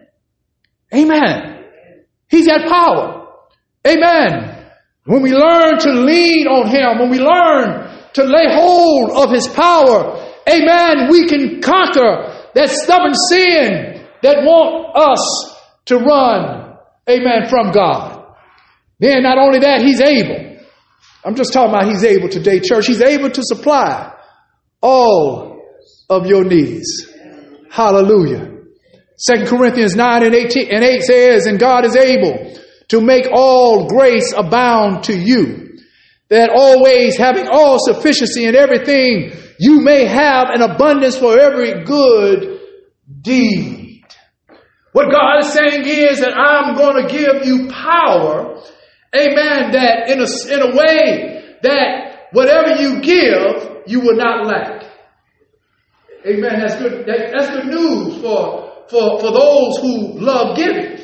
Amen. 0.94 1.64
He's 2.28 2.46
got 2.46 2.68
power. 2.68 3.26
Amen. 3.86 4.66
When 5.04 5.22
we 5.22 5.32
learn 5.32 5.78
to 5.78 5.90
lean 5.92 6.46
on 6.46 6.68
Him, 6.68 6.98
when 6.98 7.10
we 7.10 7.18
learn 7.18 7.88
to 8.14 8.24
lay 8.24 8.52
hold 8.52 9.10
of 9.12 9.30
His 9.30 9.48
power, 9.48 10.22
amen, 10.48 11.10
we 11.10 11.26
can 11.26 11.60
conquer 11.62 12.50
that 12.54 12.68
stubborn 12.68 13.14
sin 13.30 14.06
that 14.22 14.44
want 14.44 14.96
us 14.96 15.56
to 15.86 15.96
run, 15.96 16.76
amen, 17.08 17.48
from 17.48 17.70
God. 17.72 18.34
Then 18.98 19.22
not 19.22 19.38
only 19.38 19.60
that, 19.60 19.80
He's 19.80 20.00
able. 20.00 20.58
I'm 21.24 21.34
just 21.34 21.52
talking 21.52 21.74
about 21.74 21.88
He's 21.88 22.04
able 22.04 22.28
today, 22.28 22.60
church. 22.60 22.86
He's 22.86 23.00
able 23.00 23.30
to 23.30 23.42
supply 23.42 24.12
all 24.82 25.62
of 26.10 26.26
your 26.26 26.44
needs. 26.44 27.10
Hallelujah. 27.70 28.57
2 29.18 29.46
Corinthians 29.46 29.96
9 29.96 30.22
and 30.24 30.34
18 30.34 30.68
and 30.70 30.84
8 30.84 31.02
says, 31.02 31.46
And 31.46 31.58
God 31.58 31.84
is 31.84 31.96
able 31.96 32.56
to 32.88 33.00
make 33.00 33.26
all 33.32 33.88
grace 33.88 34.32
abound 34.36 35.04
to 35.04 35.16
you, 35.16 35.78
that 36.28 36.50
always 36.50 37.16
having 37.16 37.48
all 37.48 37.78
sufficiency 37.80 38.44
in 38.44 38.54
everything, 38.54 39.32
you 39.58 39.80
may 39.80 40.04
have 40.04 40.50
an 40.50 40.62
abundance 40.62 41.16
for 41.16 41.38
every 41.38 41.84
good 41.84 42.60
deed. 43.20 44.04
What 44.92 45.10
God 45.10 45.40
is 45.40 45.52
saying 45.52 45.84
is 45.84 46.20
that 46.20 46.36
I'm 46.36 46.76
going 46.76 47.06
to 47.06 47.12
give 47.12 47.44
you 47.44 47.68
power, 47.68 48.62
amen, 49.14 49.72
that 49.72 50.08
in 50.08 50.20
a, 50.20 50.54
in 50.54 50.72
a 50.72 50.76
way 50.76 51.56
that 51.62 52.28
whatever 52.32 52.80
you 52.80 53.00
give, 53.00 53.82
you 53.86 54.00
will 54.00 54.16
not 54.16 54.46
lack. 54.46 54.84
Amen. 56.26 56.60
That's 56.60 56.76
good. 56.76 57.06
That, 57.06 57.32
that's 57.32 57.50
good 57.50 57.66
news 57.66 58.20
for 58.20 58.67
for, 58.90 59.20
for 59.20 59.30
those 59.32 59.78
who 59.78 60.18
love 60.18 60.56
giving. 60.56 60.98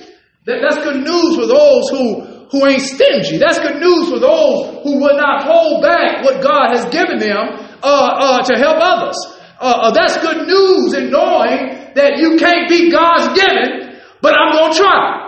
That, 0.46 0.60
that's 0.60 0.84
good 0.84 1.04
news 1.04 1.36
for 1.36 1.46
those 1.46 1.88
who, 1.88 2.48
who 2.52 2.66
ain't 2.66 2.82
stingy. 2.82 3.38
That's 3.38 3.58
good 3.58 3.80
news 3.80 4.10
for 4.10 4.18
those 4.18 4.84
who 4.84 5.00
will 5.00 5.16
not 5.16 5.44
hold 5.44 5.82
back 5.82 6.24
what 6.24 6.42
God 6.42 6.76
has 6.76 6.84
given 6.92 7.18
them 7.18 7.56
uh, 7.82 8.40
uh, 8.40 8.42
to 8.44 8.56
help 8.56 8.76
others. 8.80 9.16
Uh, 9.60 9.88
uh 9.88 9.90
that's 9.92 10.18
good 10.18 10.46
news 10.46 10.94
in 10.94 11.10
knowing 11.10 11.94
that 11.94 12.18
you 12.18 12.36
can't 12.36 12.68
be 12.68 12.90
God's 12.90 13.38
given, 13.38 14.00
but 14.20 14.34
I'm 14.34 14.52
going 14.52 14.72
to 14.72 14.78
try. 14.78 15.24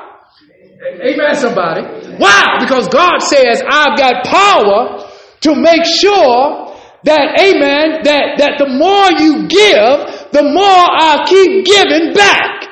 Amen, 1.02 1.34
somebody. 1.34 1.82
Why? 2.18 2.58
Because 2.60 2.88
God 2.88 3.18
says, 3.20 3.62
I've 3.68 3.96
got 3.96 4.24
power 4.24 5.08
to 5.40 5.54
make 5.54 5.84
sure 5.84 6.74
that, 7.04 7.38
amen, 7.40 8.02
that, 8.04 8.38
that 8.38 8.58
the 8.58 8.68
more 8.68 9.12
you 9.20 9.46
give, 9.48 10.15
the 10.32 10.42
more 10.42 10.62
I 10.64 11.24
keep 11.28 11.64
giving 11.64 12.12
back. 12.14 12.68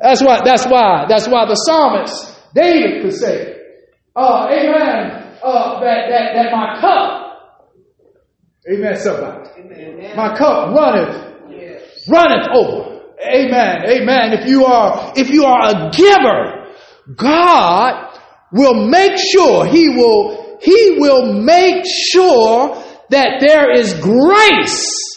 That's 0.00 0.22
why, 0.22 0.42
that's 0.44 0.66
why, 0.66 1.06
that's 1.08 1.26
why 1.28 1.46
the 1.46 1.54
psalmist, 1.54 2.38
David 2.54 3.02
could 3.02 3.14
say, 3.14 3.56
uh, 4.14 4.48
amen, 4.50 5.38
uh, 5.42 5.80
that, 5.80 6.08
that, 6.10 6.34
that 6.34 6.52
my 6.52 6.78
cup, 6.80 7.62
amen, 8.70 8.96
somebody, 8.96 9.50
amen. 9.58 10.16
my 10.16 10.36
cup 10.36 10.74
runneth, 10.74 11.50
yes. 11.50 12.08
runneth 12.08 12.48
over. 12.54 12.96
Amen, 13.18 13.82
amen. 13.88 14.32
If 14.34 14.46
you 14.46 14.66
are, 14.66 15.12
if 15.16 15.30
you 15.30 15.44
are 15.44 15.70
a 15.70 15.90
giver, 15.90 16.66
God 17.16 18.18
will 18.52 18.88
make 18.88 19.16
sure, 19.16 19.64
He 19.66 19.88
will, 19.88 20.58
He 20.60 20.96
will 20.98 21.32
make 21.42 21.84
sure 21.86 22.76
that 23.10 23.40
there 23.40 23.72
is 23.72 23.94
grace 23.94 25.15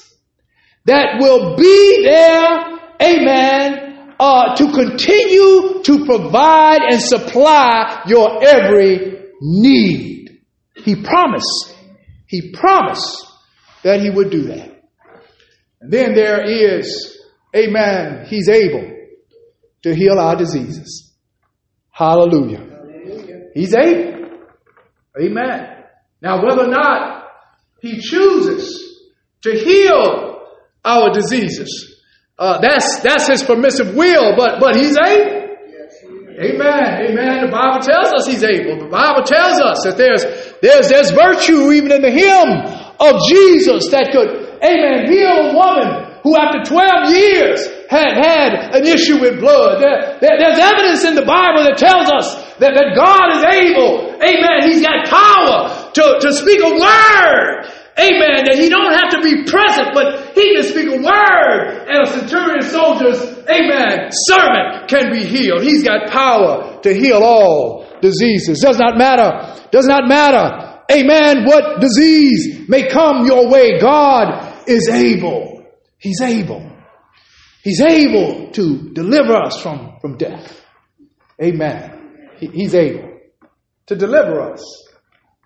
that 0.89 1.17
will 1.19 1.56
be 1.56 2.04
there, 2.04 2.80
amen, 2.99 4.15
uh, 4.19 4.56
to 4.56 4.71
continue 4.73 5.84
to 5.84 6.06
provide 6.06 6.82
and 6.82 6.99
supply 6.99 8.04
your 8.08 8.43
every 8.43 9.30
need. 9.39 10.41
He 10.75 10.95
promised. 11.04 11.75
He 12.25 12.52
promised 12.52 13.23
that 13.84 14.02
he 14.02 14.10
would 14.10 14.32
do 14.32 14.47
that. 14.47 14.82
And 15.80 15.93
then 15.93 16.15
there 16.15 16.43
is, 16.43 17.19
amen, 17.56 18.25
he's 18.25 18.49
able 18.49 18.91
to 19.84 19.95
heal 19.95 20.19
our 20.19 20.36
diseases. 20.36 21.13
Hallelujah. 21.91 22.65
Hallelujah. 22.65 23.41
He's 23.54 23.75
able. 23.75 24.39
Amen. 25.21 25.84
Now, 26.21 26.43
whether 26.43 26.63
or 26.63 26.71
not 26.71 27.28
he 27.80 28.02
chooses 28.02 29.08
to 29.43 29.52
heal 29.52 30.28
our 30.89 31.13
diseases. 31.13 32.02
Uh, 32.38 32.60
that's 32.62 32.99
that's 33.02 33.28
his 33.28 33.43
permissive 33.43 33.95
will, 33.95 34.36
but 34.36 34.60
but 34.60 34.75
he's 34.75 34.97
able. 34.97 35.39
Amen. 36.39 37.12
Amen. 37.12 37.45
The 37.45 37.52
Bible 37.52 37.84
tells 37.84 38.13
us 38.15 38.25
he's 38.25 38.43
able. 38.43 38.80
The 38.80 38.88
Bible 38.89 39.23
tells 39.23 39.60
us 39.60 39.84
that 39.84 39.97
there's 39.97 40.23
there's 40.63 40.88
there's 40.88 41.12
virtue 41.12 41.71
even 41.73 41.91
in 41.91 42.02
the 42.02 42.10
hymn 42.10 42.63
of 42.99 43.28
Jesus 43.28 43.91
that 43.91 44.12
could, 44.12 44.60
amen, 44.63 45.12
heal 45.12 45.52
a 45.52 45.56
woman 45.56 46.10
who 46.23 46.36
after 46.36 46.63
12 46.63 47.15
years 47.15 47.67
had 47.89 48.15
had 48.15 48.75
an 48.75 48.86
issue 48.86 49.19
with 49.19 49.39
blood. 49.39 49.82
There, 49.82 50.19
there, 50.19 50.36
there's 50.39 50.60
evidence 50.60 51.04
in 51.04 51.15
the 51.15 51.23
Bible 51.23 51.63
that 51.63 51.78
tells 51.80 52.12
us 52.12 52.36
that, 52.60 52.75
that 52.75 52.91
God 52.95 53.39
is 53.39 53.43
able, 53.43 54.15
amen, 54.19 54.67
he's 54.67 54.84
got 54.84 55.08
power 55.08 55.91
to, 55.95 56.04
to 56.21 56.30
speak 56.34 56.60
a 56.60 56.75
word 56.75 57.71
Amen. 57.99 58.47
That 58.47 58.55
he 58.55 58.69
don't 58.69 58.93
have 58.93 59.12
to 59.12 59.21
be 59.21 59.43
present, 59.43 59.91
but 59.93 60.31
he 60.33 60.55
can 60.55 60.63
speak 60.63 60.88
a 60.88 61.03
word 61.03 61.85
and 61.89 61.99
a 61.99 62.07
centurion 62.07 62.63
soldier's, 62.63 63.19
amen, 63.49 64.09
servant 64.12 64.88
can 64.88 65.12
be 65.12 65.25
healed. 65.25 65.63
He's 65.63 65.83
got 65.83 66.09
power 66.09 66.79
to 66.81 66.93
heal 66.93 67.21
all 67.21 67.85
diseases. 68.01 68.62
Does 68.62 68.79
not 68.79 68.97
matter. 68.97 69.53
Does 69.71 69.85
not 69.85 70.07
matter. 70.07 70.79
Amen. 70.89 71.45
What 71.45 71.81
disease 71.81 72.67
may 72.69 72.88
come 72.88 73.25
your 73.25 73.49
way. 73.49 73.79
God 73.79 74.63
is 74.67 74.88
able. 74.88 75.65
He's 75.97 76.21
able. 76.21 76.71
He's 77.63 77.81
able 77.81 78.51
to 78.51 78.93
deliver 78.93 79.35
us 79.35 79.62
from, 79.62 79.97
from 79.99 80.17
death. 80.17 80.65
Amen. 81.41 82.29
He, 82.38 82.47
he's 82.47 82.73
able 82.73 83.19
to 83.88 83.95
deliver 83.95 84.39
us 84.53 84.88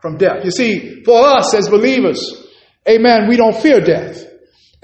from 0.02 0.18
death. 0.18 0.46
You 0.46 0.52
see, 0.52 1.02
for 1.04 1.26
us 1.26 1.54
as 1.56 1.68
believers, 1.70 2.43
Amen. 2.88 3.28
We 3.28 3.38
don't 3.38 3.56
fear 3.56 3.80
death. 3.80 4.26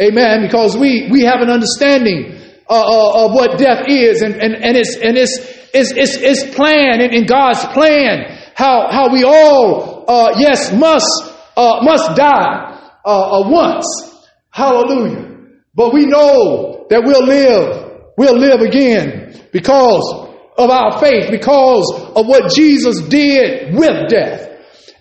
Amen. 0.01 0.43
Because 0.43 0.77
we, 0.77 1.09
we 1.11 1.21
have 1.23 1.41
an 1.41 1.49
understanding 1.49 2.39
uh, 2.69 2.73
uh, 2.73 3.25
of 3.25 3.33
what 3.33 3.57
death 3.57 3.85
is 3.87 4.21
and, 4.21 4.35
and, 4.35 4.55
and 4.55 4.77
it's, 4.77 4.95
and 4.95 5.17
it's, 5.17 5.39
it's, 5.73 5.91
it's, 5.91 6.15
it's 6.17 6.55
plan 6.55 7.01
and 7.01 7.13
in 7.13 7.25
God's 7.25 7.65
plan 7.73 8.37
how, 8.55 8.91
how 8.91 9.11
we 9.11 9.23
all, 9.23 10.05
uh, 10.07 10.35
yes, 10.37 10.71
must, 10.73 11.07
uh, 11.55 11.79
must 11.81 12.15
die, 12.15 12.79
uh, 13.05 13.39
uh, 13.39 13.49
once. 13.49 13.85
Hallelujah. 14.49 15.37
But 15.73 15.93
we 15.93 16.05
know 16.05 16.85
that 16.89 17.03
we'll 17.05 17.25
live, 17.25 18.01
we'll 18.17 18.37
live 18.37 18.61
again 18.61 19.47
because 19.53 20.27
of 20.57 20.69
our 20.69 20.99
faith, 20.99 21.31
because 21.31 21.89
of 22.15 22.27
what 22.27 22.51
Jesus 22.53 23.01
did 23.07 23.73
with 23.73 24.09
death. 24.09 24.48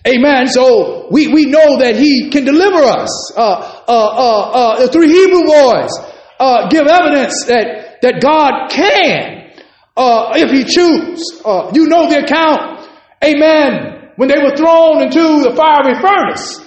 Amen. 0.07 0.47
So 0.47 1.07
we, 1.11 1.27
we 1.27 1.45
know 1.45 1.79
that 1.79 1.95
He 1.95 2.29
can 2.29 2.45
deliver 2.45 2.83
us. 2.83 3.33
Uh, 3.35 3.41
uh, 3.41 3.91
uh, 3.91 4.51
uh, 4.51 4.85
the 4.85 4.91
three 4.91 5.07
Hebrew 5.09 5.43
boys 5.45 5.91
uh, 6.39 6.69
give 6.69 6.87
evidence 6.87 7.45
that, 7.47 7.99
that 8.01 8.21
God 8.21 8.69
can, 8.71 9.51
uh, 9.97 10.33
if 10.35 10.51
He 10.51 10.63
choose. 10.63 11.41
you 11.75 11.87
know 11.87 12.09
the 12.09 12.23
account. 12.23 12.87
Amen. 13.23 14.11
When 14.15 14.29
they 14.29 14.39
were 14.41 14.55
thrown 14.55 15.01
into 15.03 15.43
the 15.43 15.53
fiery 15.55 15.95
furnace, 15.99 16.59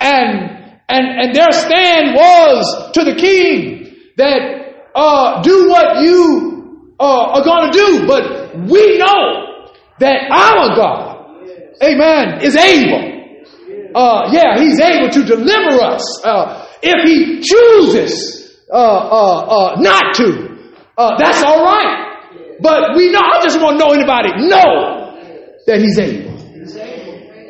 and 0.00 0.58
and 0.88 1.06
and 1.20 1.34
their 1.34 1.52
stand 1.52 2.14
was 2.14 2.92
to 2.92 3.04
the 3.04 3.14
king 3.14 3.96
that 4.16 5.42
do 5.42 5.68
what 5.70 6.02
you 6.02 6.94
are 6.98 7.42
going 7.42 7.70
to 7.72 7.78
do, 7.78 8.06
but 8.06 8.54
we 8.68 8.98
know 8.98 9.68
that 9.98 10.30
our 10.30 10.76
God 10.76 11.09
amen, 11.82 12.40
is 12.42 12.56
able. 12.56 13.20
Uh, 13.94 14.30
yeah, 14.32 14.58
he's 14.58 14.80
able 14.80 15.10
to 15.10 15.24
deliver 15.24 15.82
us. 15.82 16.24
Uh, 16.24 16.66
if 16.82 17.04
he 17.04 17.40
chooses 17.42 18.58
uh, 18.70 18.76
uh, 18.76 19.74
uh 19.74 19.80
not 19.80 20.14
to, 20.14 20.72
uh, 20.96 21.16
that's 21.18 21.42
all 21.42 21.64
right. 21.64 22.06
But 22.60 22.96
we 22.96 23.10
know, 23.10 23.20
I 23.20 23.42
just 23.42 23.60
want 23.60 23.78
to 23.80 23.84
know 23.84 23.92
anybody 23.92 24.30
know 24.48 25.16
that 25.66 25.80
he's 25.80 25.98
able. 25.98 26.36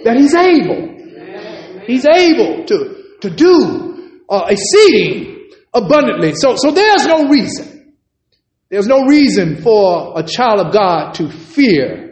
That 0.04 0.16
he's 0.16 0.34
able. 0.34 1.84
He's 1.86 2.06
able 2.06 2.64
to, 2.64 3.04
to 3.20 3.30
do 3.30 4.20
exceeding 4.30 5.50
abundantly. 5.74 6.34
So, 6.36 6.54
so 6.56 6.70
there's 6.70 7.06
no 7.06 7.28
reason. 7.28 7.94
There's 8.70 8.86
no 8.86 9.04
reason 9.04 9.62
for 9.62 10.12
a 10.16 10.22
child 10.22 10.64
of 10.64 10.72
God 10.72 11.14
to 11.14 11.28
fear 11.28 12.09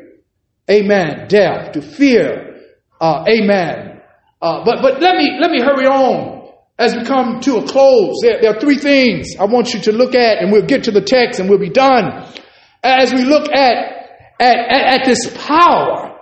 amen, 0.70 1.28
death, 1.28 1.72
to 1.72 1.82
fear, 1.82 2.62
uh, 3.00 3.24
amen. 3.28 4.00
Uh, 4.40 4.64
but 4.64 4.82
but 4.82 5.00
let 5.00 5.16
me 5.16 5.36
let 5.40 5.50
me 5.50 5.60
hurry 5.60 5.86
on 5.86 6.52
as 6.78 6.94
we 6.94 7.04
come 7.04 7.40
to 7.40 7.56
a 7.56 7.66
close. 7.66 8.20
There, 8.22 8.40
there, 8.40 8.56
are 8.56 8.60
three 8.60 8.78
things 8.78 9.34
I 9.38 9.46
want 9.46 9.74
you 9.74 9.80
to 9.80 9.92
look 9.92 10.14
at, 10.14 10.38
and 10.38 10.52
we'll 10.52 10.66
get 10.66 10.84
to 10.84 10.92
the 10.92 11.00
text 11.00 11.40
and 11.40 11.48
we'll 11.48 11.58
be 11.58 11.70
done. 11.70 12.32
As 12.82 13.12
we 13.12 13.24
look 13.24 13.50
at 13.50 13.98
at, 14.40 14.56
at, 14.56 15.00
at 15.00 15.04
this 15.04 15.36
power, 15.46 16.16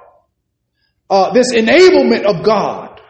uh, 1.10 1.32
this 1.34 1.52
enablement 1.52 2.24
of 2.24 2.42
God, 2.42 3.00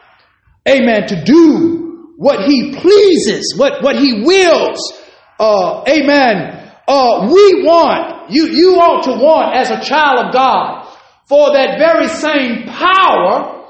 amen, 0.67 1.07
to 1.07 1.23
do 1.23 2.13
what 2.17 2.43
He 2.45 2.75
pleases, 2.75 3.55
what 3.57 3.81
what 3.81 3.95
He 3.95 4.23
wills, 4.25 4.93
uh, 5.39 5.83
amen. 5.87 6.53
Uh, 6.85 7.29
we 7.31 7.63
want 7.63 8.29
you 8.29 8.47
you 8.47 8.75
ought 8.75 9.03
to 9.03 9.11
want 9.11 9.55
as 9.55 9.71
a 9.71 9.81
child 9.81 10.27
of 10.27 10.33
God 10.33 10.76
for 11.27 11.53
that 11.53 11.77
very 11.77 12.07
same 12.07 12.63
power 12.67 13.65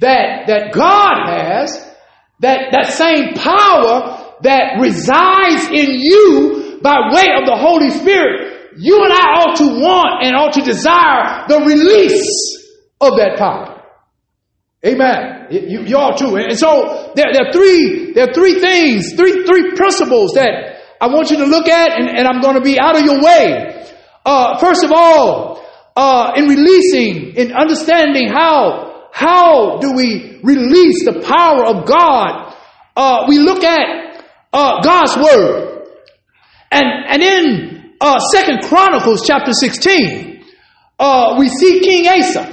that, 0.00 0.46
that 0.46 0.72
God 0.72 1.28
has, 1.28 1.74
that, 2.40 2.70
that 2.72 2.92
same 2.92 3.34
power 3.34 4.34
that 4.42 4.78
resides 4.80 5.66
in 5.68 5.98
you 5.98 6.78
by 6.82 7.10
way 7.12 7.26
of 7.40 7.46
the 7.46 7.56
Holy 7.56 7.90
Spirit, 7.90 8.76
you 8.78 9.02
and 9.02 9.12
I 9.12 9.40
ought 9.40 9.56
to 9.56 9.80
want 9.80 10.24
and 10.24 10.36
ought 10.36 10.52
to 10.52 10.62
desire 10.62 11.46
the 11.48 11.60
release 11.60 12.68
of 13.00 13.16
that 13.16 13.38
power. 13.38 13.82
Amen. 14.86 15.48
You, 15.50 15.82
you 15.82 15.96
ought 15.96 16.18
to. 16.18 16.36
And 16.36 16.56
so 16.56 17.12
there, 17.16 17.32
there, 17.32 17.48
are 17.48 17.52
three, 17.52 18.12
there 18.12 18.30
are 18.30 18.32
three 18.32 18.60
things, 18.60 19.14
three, 19.14 19.44
three 19.44 19.72
principles 19.74 20.34
that 20.34 20.76
I 21.00 21.08
want 21.08 21.30
you 21.30 21.38
to 21.38 21.46
look 21.46 21.66
at, 21.66 21.98
and, 21.98 22.08
and 22.08 22.28
I'm 22.28 22.40
going 22.40 22.54
to 22.54 22.60
be 22.60 22.78
out 22.78 22.96
of 22.96 23.02
your 23.02 23.20
way. 23.20 23.74
Uh, 24.24 24.58
first 24.58 24.84
of 24.84 24.92
all, 24.92 25.64
uh, 25.98 26.32
in 26.36 26.46
releasing, 26.46 27.34
in 27.34 27.52
understanding 27.52 28.28
how, 28.28 29.08
how 29.10 29.78
do 29.78 29.94
we 29.94 30.38
release 30.44 31.04
the 31.04 31.20
power 31.26 31.66
of 31.66 31.88
God, 31.88 32.54
uh, 32.96 33.24
we 33.26 33.40
look 33.40 33.64
at 33.64 34.24
uh, 34.52 34.80
God's 34.80 35.16
word. 35.16 35.88
And, 36.70 36.86
and 37.08 37.20
in 37.20 37.94
uh, 38.00 38.20
Second 38.30 38.62
Chronicles 38.62 39.24
chapter 39.26 39.52
16, 39.52 40.44
uh, 41.00 41.34
we 41.36 41.48
see 41.48 41.80
King 41.80 42.06
Asa. 42.06 42.44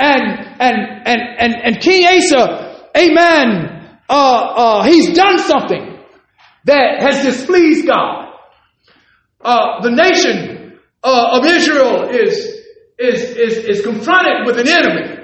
And, 0.00 0.22
and, 0.58 0.76
and, 1.06 1.20
and, 1.38 1.54
and 1.54 1.80
King 1.80 2.04
Asa, 2.04 2.88
amen, 2.96 3.96
uh, 4.08 4.12
uh, 4.12 4.82
he's 4.82 5.14
done 5.14 5.38
something 5.38 6.00
that 6.64 7.00
has 7.00 7.22
displeased 7.24 7.86
God. 7.86 8.26
The 9.40 9.90
nation 9.90 10.59
uh, 11.02 11.38
of 11.38 11.46
Israel 11.46 12.08
is, 12.10 12.36
is, 12.98 13.36
is, 13.36 13.58
is 13.64 13.82
confronted 13.82 14.46
with 14.46 14.58
an 14.58 14.68
enemy. 14.68 15.16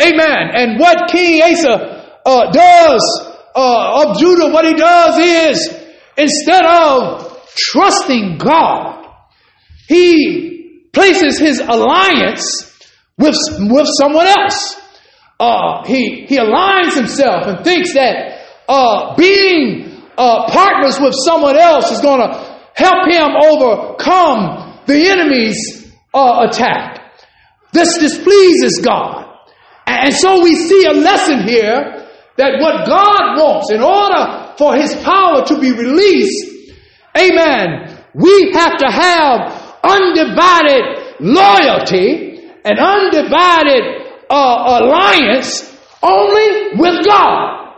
Amen. 0.00 0.50
And 0.54 0.80
what 0.80 1.10
King 1.10 1.42
Asa 1.42 2.20
uh, 2.24 2.50
does 2.50 3.28
uh, 3.54 4.04
of 4.06 4.18
Judah, 4.18 4.48
what 4.48 4.64
he 4.64 4.74
does 4.74 5.18
is 5.18 5.78
instead 6.16 6.64
of 6.64 7.46
trusting 7.56 8.38
God, 8.38 9.06
he 9.88 10.88
places 10.92 11.38
his 11.38 11.60
alliance 11.60 12.72
with, 13.18 13.36
with 13.58 13.88
someone 14.00 14.26
else. 14.26 14.76
Uh, 15.38 15.84
he, 15.86 16.26
he 16.26 16.38
aligns 16.38 16.94
himself 16.94 17.46
and 17.46 17.64
thinks 17.64 17.94
that 17.94 18.46
uh, 18.68 19.14
being 19.16 20.02
uh, 20.16 20.48
partners 20.50 21.00
with 21.00 21.14
someone 21.24 21.56
else 21.56 21.90
is 21.90 22.00
going 22.00 22.20
to 22.20 22.60
help 22.74 23.10
him 23.10 23.30
overcome 23.44 24.71
the 24.86 25.08
enemy's 25.08 25.92
uh, 26.14 26.46
attack. 26.48 27.12
This 27.72 27.98
displeases 27.98 28.80
God. 28.84 29.28
And 29.86 30.14
so 30.14 30.42
we 30.42 30.54
see 30.54 30.84
a 30.86 30.92
lesson 30.92 31.42
here 31.46 32.08
that 32.36 32.60
what 32.60 32.86
God 32.86 33.38
wants 33.38 33.70
in 33.70 33.82
order 33.82 34.54
for 34.56 34.74
his 34.76 34.94
power 35.02 35.44
to 35.46 35.60
be 35.60 35.72
released, 35.72 36.76
amen, 37.16 37.98
we 38.14 38.52
have 38.52 38.78
to 38.78 38.90
have 38.90 39.76
undivided 39.82 41.16
loyalty 41.20 42.50
and 42.64 42.78
undivided 42.78 44.02
uh, 44.30 44.80
alliance 44.80 45.76
only 46.02 46.76
with 46.76 47.04
God. 47.06 47.74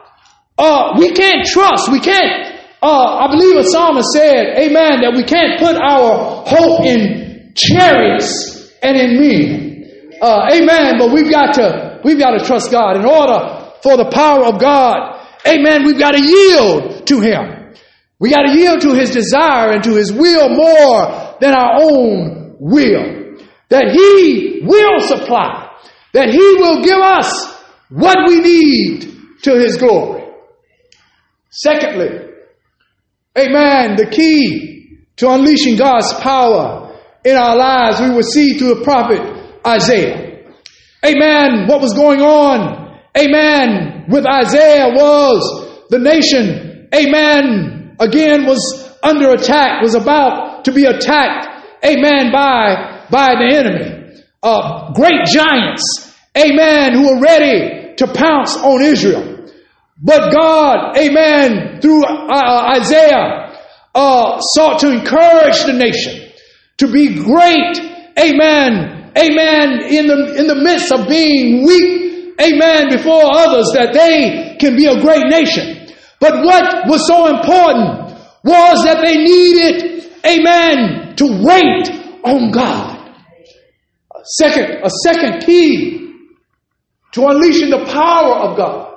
Uh, 0.57 0.95
we 0.99 1.13
can't 1.13 1.45
trust, 1.47 1.91
we 1.91 2.01
can't 2.01 2.54
uh, 2.85 3.25
I 3.25 3.29
believe 3.33 3.57
a 3.57 3.65
psalmist 3.65 4.13
said, 4.13 4.59
Amen, 4.61 5.01
that 5.01 5.15
we 5.17 5.25
can't 5.25 5.59
put 5.59 5.75
our 5.75 6.45
hope 6.45 6.85
in 6.85 7.55
chariots 7.57 8.77
and 8.83 8.97
in 8.97 9.17
men. 9.19 10.21
Uh, 10.21 10.49
amen. 10.53 10.99
But 10.99 11.11
we've 11.11 11.31
got 11.31 11.55
to 11.55 12.01
we've 12.05 12.19
got 12.19 12.39
to 12.39 12.45
trust 12.45 12.71
God 12.71 12.97
in 12.97 13.07
order 13.07 13.73
for 13.83 13.97
the 13.97 14.11
power 14.13 14.45
of 14.45 14.61
God. 14.61 15.19
Amen. 15.47 15.85
We've 15.85 15.99
got 15.99 16.13
to 16.13 16.21
yield 16.21 17.07
to 17.07 17.21
Him. 17.21 17.75
We 18.19 18.31
got 18.31 18.43
to 18.43 18.53
yield 18.53 18.83
to 18.83 18.93
His 18.95 19.11
desire 19.11 19.73
and 19.73 19.83
to 19.85 19.95
His 19.95 20.13
will 20.13 20.51
more 20.51 21.37
than 21.41 21.55
our 21.55 21.81
own 21.81 22.57
will. 22.61 23.39
That 23.71 23.93
He 23.93 24.61
will 24.63 25.01
supply. 25.01 25.71
That 26.13 26.29
He 26.29 26.55
will 26.61 26.83
give 26.85 26.99
us 26.99 27.33
what 27.89 28.29
we 28.29 28.41
need 28.41 29.41
to 29.43 29.55
His 29.59 29.79
glory. 29.79 30.25
Secondly, 31.51 32.24
Amen. 33.37 33.97
The 33.97 34.07
key 34.07 34.99
to 35.17 35.31
unleashing 35.31 35.77
God's 35.77 36.13
power 36.15 36.99
in 37.25 37.37
our 37.37 37.57
lives, 37.57 38.01
we 38.01 38.11
will 38.11 38.23
see 38.23 38.59
through 38.59 38.77
the 38.77 38.85
prophet 38.85 39.21
Isaiah. 39.67 40.45
Amen. 41.05 41.67
What 41.67 41.81
was 41.81 41.95
going 41.95 42.21
on? 42.21 43.01
Amen. 43.17 44.07
With 44.09 44.27
Isaiah 44.27 44.89
was 44.95 45.65
the 45.91 45.99
nation, 45.99 46.89
amen, 46.95 47.97
again 48.01 48.47
was 48.47 48.91
under 49.03 49.31
attack, 49.31 49.83
was 49.83 49.95
about 49.95 50.65
to 50.65 50.73
be 50.73 50.85
attacked, 50.85 51.47
amen, 51.85 52.33
by, 52.33 53.07
by 53.11 53.35
the 53.37 53.55
enemy. 53.55 54.23
Uh, 54.43 54.93
great 54.93 55.27
giants, 55.27 56.13
amen, 56.37 56.95
who 56.95 57.15
were 57.15 57.21
ready 57.21 57.95
to 57.97 58.07
pounce 58.07 58.57
on 58.57 58.83
Israel. 58.83 59.34
But 60.01 60.33
God, 60.33 60.97
amen, 60.99 61.81
through 61.81 62.05
uh, 62.05 62.09
uh, 62.09 62.73
Isaiah, 62.77 63.59
uh, 63.95 64.41
sought 64.41 64.81
to 64.81 64.91
encourage 64.91 65.63
the 65.65 65.73
nation 65.73 66.31
to 66.79 66.91
be 66.91 67.15
great, 67.15 67.79
amen, 68.19 69.13
amen, 69.17 69.85
in 69.87 70.07
the, 70.09 70.35
in 70.37 70.47
the 70.49 70.57
midst 70.57 70.93
of 70.93 71.09
being 71.09 71.65
weak, 71.65 72.35
amen, 72.41 72.89
before 72.91 73.23
others, 73.25 73.71
that 73.75 73.93
they 73.93 74.57
can 74.59 74.77
be 74.77 74.87
a 74.87 75.01
great 75.01 75.27
nation. 75.29 75.89
But 76.19 76.45
what 76.45 76.89
was 76.89 77.07
so 77.07 77.29
important 77.29 78.19
was 78.43 78.85
that 78.85 79.01
they 79.01 79.17
needed, 79.17 80.11
amen, 80.27 81.15
to 81.17 81.27
wait 81.45 81.89
on 82.25 82.51
God. 82.51 82.99
A 84.13 84.25
second, 84.39 84.83
a 84.83 84.91
second 85.05 85.45
key 85.47 86.15
to 87.13 87.27
unleashing 87.27 87.71
the 87.71 87.85
power 87.87 88.35
of 88.35 88.57
God 88.57 88.94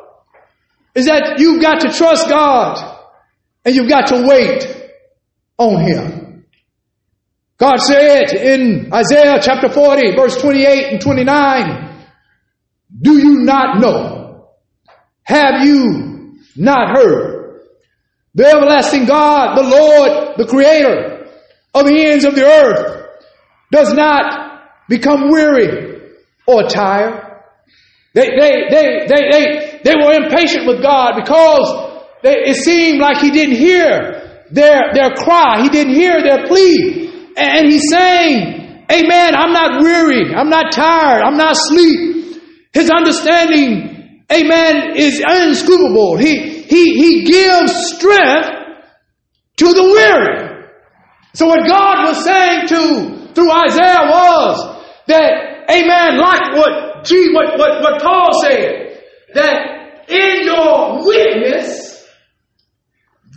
is 0.98 1.06
that 1.06 1.36
you've 1.38 1.62
got 1.62 1.82
to 1.82 1.94
trust 1.94 2.28
God 2.28 3.00
and 3.64 3.76
you've 3.76 3.88
got 3.88 4.08
to 4.08 4.28
wait 4.28 4.66
on 5.60 5.80
Him. 5.80 6.46
God 7.60 7.78
said 7.78 8.34
in 8.34 8.92
Isaiah 8.92 9.40
chapter 9.40 9.70
40, 9.70 10.16
verse 10.16 10.42
28 10.42 10.94
and 10.94 11.02
29, 11.02 12.08
Do 13.00 13.18
you 13.18 13.44
not 13.44 13.80
know? 13.80 14.50
Have 15.22 15.64
you 15.66 16.40
not 16.56 16.98
heard? 16.98 17.62
The 18.34 18.46
everlasting 18.48 19.06
God, 19.06 19.56
the 19.56 19.70
Lord, 19.70 20.38
the 20.38 20.48
Creator 20.48 21.28
of 21.76 21.86
the 21.86 22.06
ends 22.06 22.26
of 22.26 22.34
the 22.34 22.46
earth, 22.46 23.06
does 23.72 23.94
not 23.94 24.62
become 24.90 25.30
weary 25.30 26.12
or 26.48 26.64
tired. 26.64 27.24
They, 28.14 28.30
they, 28.30 28.62
they, 28.70 29.08
they, 29.08 29.30
they, 29.32 29.77
they 29.88 29.96
were 29.96 30.12
impatient 30.12 30.68
with 30.68 30.82
God 30.82 31.16
because 31.16 32.04
they, 32.22 32.52
it 32.52 32.58
seemed 32.58 33.00
like 33.00 33.20
He 33.20 33.32
didn't 33.32 33.56
hear 33.56 34.44
their, 34.52 34.92
their 34.94 35.12
cry. 35.16 35.62
He 35.62 35.70
didn't 35.70 35.94
hear 35.94 36.22
their 36.22 36.46
plea. 36.46 37.32
And 37.38 37.66
He's 37.72 37.90
saying, 37.90 38.84
Amen, 38.92 39.34
I'm 39.34 39.54
not 39.54 39.82
weary. 39.82 40.36
I'm 40.36 40.50
not 40.50 40.74
tired. 40.74 41.24
I'm 41.24 41.38
not 41.38 41.54
asleep. 41.54 42.42
His 42.74 42.90
understanding, 42.90 44.24
Amen, 44.30 44.98
is 44.98 45.24
unscrupable. 45.26 46.18
He, 46.18 46.64
he, 46.64 46.94
he 46.96 47.24
gives 47.24 47.72
strength 47.96 48.50
to 49.56 49.66
the 49.72 49.84
weary. 49.84 50.66
So 51.34 51.48
what 51.48 51.66
God 51.66 52.08
was 52.08 52.26
saying 52.26 52.68
to, 52.68 53.34
through 53.34 53.52
Isaiah 53.52 54.04
was 54.10 54.84
that, 55.08 55.72
Amen, 55.72 56.20
like 56.20 56.56
what, 56.58 57.06
gee, 57.06 57.34
what, 57.34 57.58
what, 57.58 57.82
what 57.82 58.02
Paul 58.02 58.42
said, 58.42 59.02
that 59.34 59.77
in 60.08 60.46
your 60.46 61.06
weakness, 61.06 62.06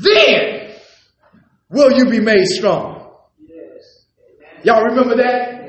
then 0.03 0.73
will 1.69 1.93
you 1.93 2.07
be 2.11 2.21
made 2.21 2.47
strong. 2.47 3.01
Y'all 4.63 4.85
remember 4.85 5.17
that? 5.17 5.61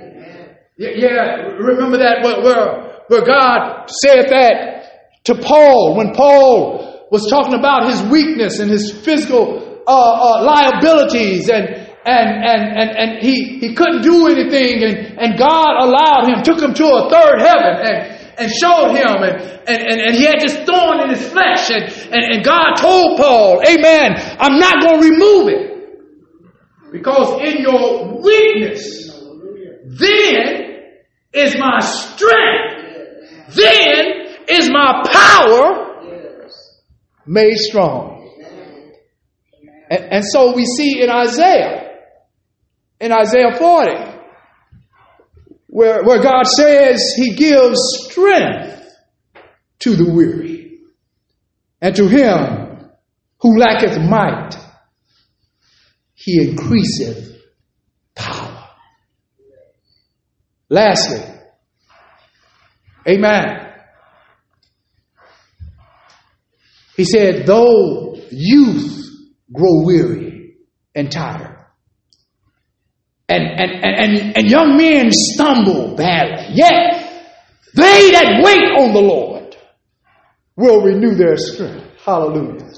Yeah, 0.78 1.54
remember 1.58 1.98
that 1.98 2.24
where, 2.24 2.42
where, 2.42 3.04
where 3.08 3.26
God 3.26 3.88
said 3.88 4.30
that 4.30 5.24
to 5.26 5.36
Paul 5.36 5.96
when 5.96 6.14
Paul 6.14 7.08
was 7.12 7.30
talking 7.30 7.54
about 7.54 7.90
his 7.90 8.02
weakness 8.10 8.60
and 8.60 8.72
his 8.72 8.92
physical 8.92 9.84
uh, 9.86 9.92
uh, 9.92 10.44
liabilities 10.44 11.50
and 11.50 11.68
and 12.04 12.30
and 12.44 12.80
and, 12.80 12.90
and 12.98 13.22
he, 13.22 13.60
he 13.60 13.76
couldn't 13.76 14.02
do 14.02 14.28
anything 14.28 14.84
and, 14.84 15.20
and 15.20 15.38
God 15.38 15.84
allowed 15.84 16.30
him, 16.30 16.44
took 16.44 16.60
him 16.62 16.74
to 16.74 16.86
a 16.86 17.10
third 17.10 17.40
heaven 17.40 17.76
and 17.86 18.21
and 18.42 18.52
showed 18.52 18.96
him 18.96 19.24
and, 19.24 19.42
and, 19.70 19.82
and, 19.82 20.02
and 20.02 20.16
he 20.16 20.24
had 20.24 20.40
this 20.42 20.56
thorn 20.66 21.02
in 21.02 21.10
his 21.10 21.28
flesh 21.30 21.70
and, 21.70 21.84
and, 22.12 22.36
and 22.36 22.44
God 22.44 22.76
told 22.76 23.20
Paul, 23.20 23.62
Amen, 23.68 24.16
I'm 24.40 24.60
not 24.60 24.82
going 24.82 25.02
to 25.02 25.10
remove 25.10 25.48
it. 25.50 25.72
Because 26.92 27.40
in 27.42 27.62
your 27.62 28.22
weakness, 28.22 29.10
then 29.86 30.62
is 31.34 31.56
my 31.58 31.80
strength. 31.80 33.56
Then 33.56 34.36
is 34.50 34.70
my 34.70 35.04
power 35.12 35.82
made 37.26 37.56
strong. 37.56 38.18
And, 39.90 40.04
and 40.06 40.26
so 40.26 40.54
we 40.54 40.66
see 40.66 41.02
in 41.02 41.10
Isaiah, 41.10 41.98
in 43.00 43.12
Isaiah 43.12 43.58
40, 43.58 44.11
where, 45.72 46.04
where 46.04 46.22
God 46.22 46.44
says 46.44 47.14
he 47.16 47.34
gives 47.34 47.80
strength 48.10 48.94
to 49.80 49.96
the 49.96 50.12
weary 50.12 50.82
and 51.82 51.96
to 51.96 52.10
him 52.10 52.92
who 53.40 53.58
lacketh 53.58 53.98
might 53.98 54.52
he 56.14 56.50
increaseth 56.50 57.42
power. 58.14 58.68
Lastly, 60.70 61.24
amen. 63.08 63.74
He 66.98 67.06
said, 67.06 67.46
though 67.46 68.18
youth 68.30 69.10
grow 69.52 69.86
weary 69.86 70.58
and 70.94 71.10
tired, 71.10 71.61
and, 73.32 73.60
and, 73.60 73.86
and, 73.86 74.38
and, 74.38 74.50
young 74.50 74.76
men 74.78 75.10
stumble 75.12 75.96
badly, 75.96 76.56
yet 76.56 77.24
they 77.74 78.12
that 78.12 78.42
wait 78.44 78.64
on 78.78 78.94
the 78.94 79.00
Lord 79.00 79.56
will 80.58 80.82
renew 80.82 81.16
their 81.16 81.38
strength. 81.38 81.86
Hallelujah. 82.04 82.70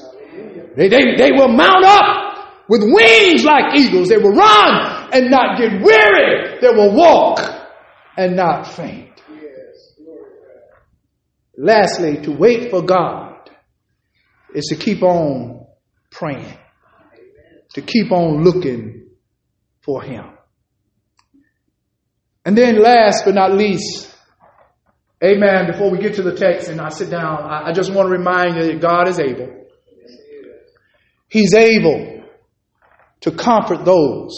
They, 0.76 0.90
they, 0.90 1.16
they 1.18 1.32
will 1.32 1.50
mount 1.50 1.84
up 1.84 2.68
with 2.70 2.82
wings 2.84 3.44
like 3.44 3.76
eagles. 3.76 4.10
They 4.10 4.18
will 4.18 4.34
run 4.34 5.10
and 5.12 5.30
not 5.30 5.58
get 5.58 5.82
weary. 5.82 6.60
They 6.62 6.70
will 6.70 6.94
walk 6.96 7.40
and 8.18 8.36
not 8.36 8.68
faint. 8.68 9.10
Lastly, 11.58 12.18
to 12.24 12.32
wait 12.32 12.72
for 12.72 12.82
God 12.82 13.50
is 14.56 14.66
to 14.66 14.76
keep 14.76 15.04
on 15.04 15.66
praying, 16.12 16.58
to 17.74 17.82
keep 17.82 18.12
on 18.12 18.44
looking 18.44 19.10
for 19.82 20.02
Him. 20.02 20.33
And 22.46 22.58
then, 22.58 22.82
last 22.82 23.24
but 23.26 23.36
not 23.36 23.54
least, 23.54 24.14
amen, 25.24 25.72
before 25.72 25.90
we 25.90 25.98
get 26.00 26.16
to 26.16 26.24
the 26.24 26.36
text 26.36 26.68
and 26.68 26.82
I 26.82 26.90
sit 26.90 27.10
down, 27.10 27.42
I 27.42 27.72
just 27.72 27.94
want 27.94 28.08
to 28.08 28.12
remind 28.12 28.58
you 28.58 28.66
that 28.66 28.82
God 28.82 29.08
is 29.08 29.20
able. 29.20 29.66
He's 31.30 31.54
able 31.54 32.24
to 33.22 33.32
comfort 33.32 33.86
those 33.86 34.38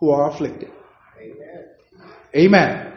who 0.00 0.10
are 0.10 0.30
afflicted. 0.30 0.70
Amen. 2.34 2.94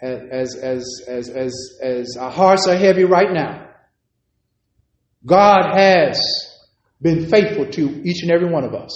As, 0.00 0.56
as, 0.56 1.04
as, 1.08 1.28
as, 1.30 1.78
as 1.82 2.16
our 2.18 2.30
hearts 2.30 2.66
are 2.66 2.76
heavy 2.76 3.04
right 3.04 3.32
now, 3.32 3.68
God 5.24 5.72
has 5.74 6.20
been 7.00 7.28
faithful 7.28 7.66
to 7.66 8.02
each 8.04 8.22
and 8.22 8.30
every 8.32 8.50
one 8.50 8.64
of 8.64 8.74
us. 8.74 8.90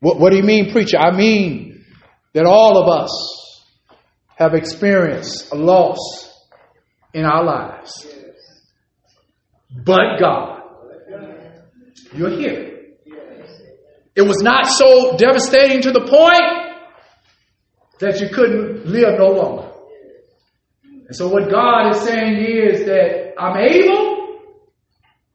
What, 0.00 0.20
what 0.20 0.30
do 0.30 0.36
you 0.36 0.42
mean, 0.42 0.70
preacher? 0.70 0.98
I 0.98 1.14
mean 1.16 1.77
that 2.34 2.46
all 2.46 2.78
of 2.78 2.88
us 2.88 3.64
have 4.36 4.54
experienced 4.54 5.52
a 5.52 5.56
loss 5.56 5.98
in 7.12 7.24
our 7.24 7.44
lives. 7.44 8.06
But 9.84 10.18
God, 10.20 10.62
you're 12.14 12.30
here. 12.30 12.68
It 14.14 14.22
was 14.22 14.42
not 14.42 14.66
so 14.66 15.16
devastating 15.16 15.82
to 15.82 15.92
the 15.92 16.00
point 16.00 16.68
that 18.00 18.20
you 18.20 18.28
couldn't 18.28 18.86
live 18.86 19.18
no 19.18 19.28
longer. 19.28 19.70
And 20.82 21.16
so 21.16 21.28
what 21.28 21.50
God 21.50 21.90
is 21.90 22.02
saying 22.02 22.36
is 22.36 22.84
that 22.86 23.34
I'm 23.38 23.56
able 23.56 24.40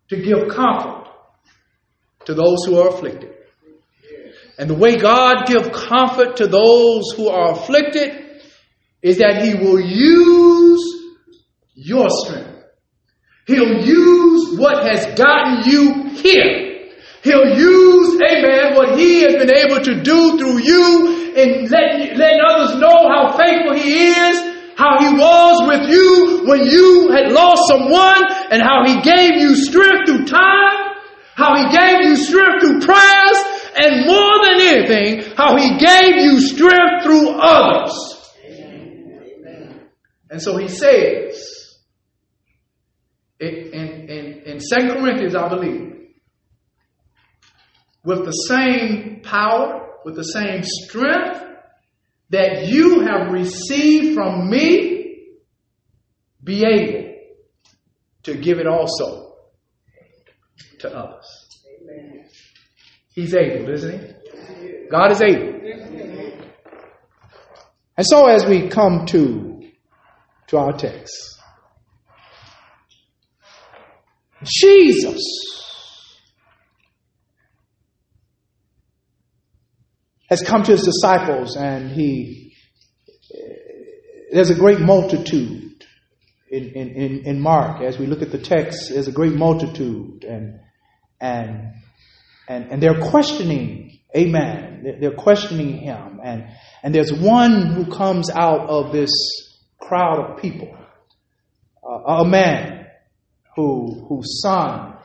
to 0.09 0.21
give 0.21 0.47
comfort 0.49 1.07
to 2.25 2.33
those 2.33 2.63
who 2.65 2.79
are 2.79 2.89
afflicted. 2.89 3.33
And 4.57 4.69
the 4.69 4.75
way 4.75 4.97
God 4.97 5.47
gives 5.47 5.69
comfort 5.69 6.37
to 6.37 6.47
those 6.47 7.11
who 7.15 7.29
are 7.29 7.53
afflicted 7.53 8.41
is 9.01 9.17
that 9.17 9.43
He 9.43 9.55
will 9.55 9.79
use 9.79 10.83
your 11.73 12.09
strength. 12.09 12.49
He'll 13.47 13.83
use 13.83 14.57
what 14.57 14.85
has 14.85 15.17
gotten 15.17 15.69
you 15.69 16.09
here 16.11 16.73
He'll 17.23 17.55
use, 17.55 18.19
amen, 18.19 18.75
what 18.75 18.99
he 18.99 19.21
has 19.21 19.35
been 19.35 19.55
able 19.55 19.79
to 19.79 20.03
do 20.03 20.37
through 20.37 20.59
you 20.59 21.33
and 21.37 21.71
letting, 21.71 22.17
letting 22.19 22.41
others 22.45 22.75
know 22.81 23.07
how 23.07 23.37
faithful 23.37 23.79
he 23.79 24.11
is, 24.11 24.37
how 24.75 24.99
he 24.99 25.15
was 25.15 25.63
with 25.65 25.89
you 25.89 26.43
when 26.45 26.67
you 26.67 27.11
had 27.15 27.31
lost 27.31 27.69
someone, 27.69 28.27
and 28.51 28.61
how 28.61 28.83
he 28.85 28.99
gave 28.99 29.39
you 29.39 29.55
strength 29.55 30.05
through 30.05 30.25
time, 30.25 30.99
how 31.35 31.55
he 31.55 31.71
gave 31.71 32.03
you 32.03 32.17
strength 32.17 32.59
through 32.59 32.81
prayers, 32.81 33.39
and 33.75 34.05
more 34.05 34.43
than 34.43 34.61
anything, 34.61 35.35
how 35.35 35.57
he 35.57 35.77
gave 35.77 36.15
you 36.17 36.39
strength 36.39 37.03
through 37.03 37.29
others. 37.29 38.13
And 40.29 40.41
so 40.41 40.57
he 40.57 40.67
says, 40.67 41.77
in, 43.39 44.09
in, 44.09 44.41
in 44.45 44.59
2 44.59 44.93
Corinthians, 44.93 45.35
I 45.35 45.49
believe, 45.49 45.93
with 48.03 48.25
the 48.25 48.31
same 48.31 49.21
power, 49.23 49.89
with 50.05 50.15
the 50.15 50.23
same 50.23 50.63
strength 50.63 51.41
that 52.29 52.65
you 52.65 53.01
have 53.01 53.31
received 53.31 54.15
from 54.15 54.49
me, 54.49 55.37
be 56.43 56.65
able 56.65 57.13
to 58.23 58.35
give 58.35 58.57
it 58.57 58.67
also 58.67 59.35
to 60.79 60.97
others. 60.97 61.42
He's 63.13 63.35
able, 63.35 63.69
isn't 63.69 63.99
he? 63.99 64.87
God 64.89 65.11
is 65.11 65.21
able. 65.21 65.53
And 67.95 68.05
so 68.07 68.27
as 68.27 68.45
we 68.45 68.69
come 68.69 69.05
to, 69.07 69.61
to 70.47 70.57
our 70.57 70.73
text, 70.73 71.39
Jesus 74.43 75.21
has 80.27 80.41
come 80.41 80.63
to 80.63 80.71
his 80.71 80.83
disciples 80.83 81.55
and 81.55 81.91
he, 81.91 82.55
there's 84.31 84.49
a 84.49 84.55
great 84.55 84.79
multitude 84.79 85.85
in, 86.49 86.69
in, 86.71 87.25
in 87.25 87.39
Mark. 87.39 87.81
As 87.83 87.99
we 87.99 88.07
look 88.07 88.23
at 88.23 88.31
the 88.31 88.39
text, 88.39 88.89
there's 88.89 89.07
a 89.07 89.11
great 89.11 89.33
multitude 89.33 90.23
and, 90.23 90.59
and, 91.21 91.73
and, 92.47 92.71
and 92.71 92.81
they're 92.83 92.99
questioning, 92.99 93.99
amen. 94.15 94.97
They're 94.99 95.15
questioning 95.15 95.77
him. 95.77 96.19
And, 96.23 96.47
and 96.81 96.93
there's 96.93 97.13
one 97.13 97.73
who 97.73 97.85
comes 97.85 98.29
out 98.29 98.69
of 98.69 98.91
this 98.91 99.11
crowd 99.79 100.19
of 100.19 100.41
people, 100.41 100.75
uh, 101.87 102.23
a 102.23 102.25
man 102.25 102.87
who, 103.55 104.05
whose 104.07 104.41
son 104.41 104.95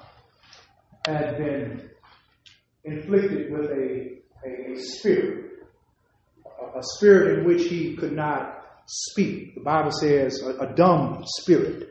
had 1.06 1.38
been 1.38 1.90
inflicted 2.84 3.52
with 3.52 3.70
a 3.70 4.18
a, 4.44 4.72
a 4.72 4.76
spirit, 4.76 5.52
a, 6.44 6.78
a, 6.78 6.82
spirit 6.82 7.38
in 7.38 7.44
which 7.44 7.64
he 7.64 7.96
could 7.96 8.12
not 8.12 8.64
speak. 8.86 9.54
The 9.54 9.60
Bible 9.60 9.92
says 9.92 10.42
a, 10.42 10.66
a 10.66 10.74
dumb 10.74 11.24
spirit. 11.26 11.88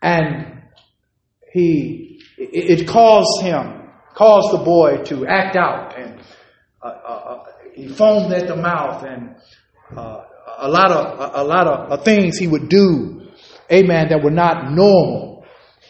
And 0.00 0.62
he, 1.52 2.20
it, 2.36 2.80
it, 2.80 2.88
caused 2.88 3.42
him, 3.42 3.77
caused 4.18 4.52
the 4.52 4.64
boy 4.64 4.98
to 5.04 5.26
act 5.26 5.54
out 5.56 5.96
and 5.96 6.20
uh, 6.82 6.86
uh, 6.86 7.10
uh 7.10 7.44
he 7.74 7.86
foamed 7.86 8.32
at 8.32 8.48
the 8.48 8.56
mouth 8.56 9.04
and 9.04 9.36
uh, 9.96 10.24
a 10.58 10.68
lot 10.68 10.90
of 10.90 11.34
a, 11.34 11.44
lot 11.44 11.66
of 11.68 12.04
things 12.04 12.36
he 12.36 12.48
would 12.48 12.68
do, 12.68 13.28
amen, 13.70 14.08
that 14.08 14.22
were 14.22 14.32
not 14.32 14.72
normal. 14.72 15.46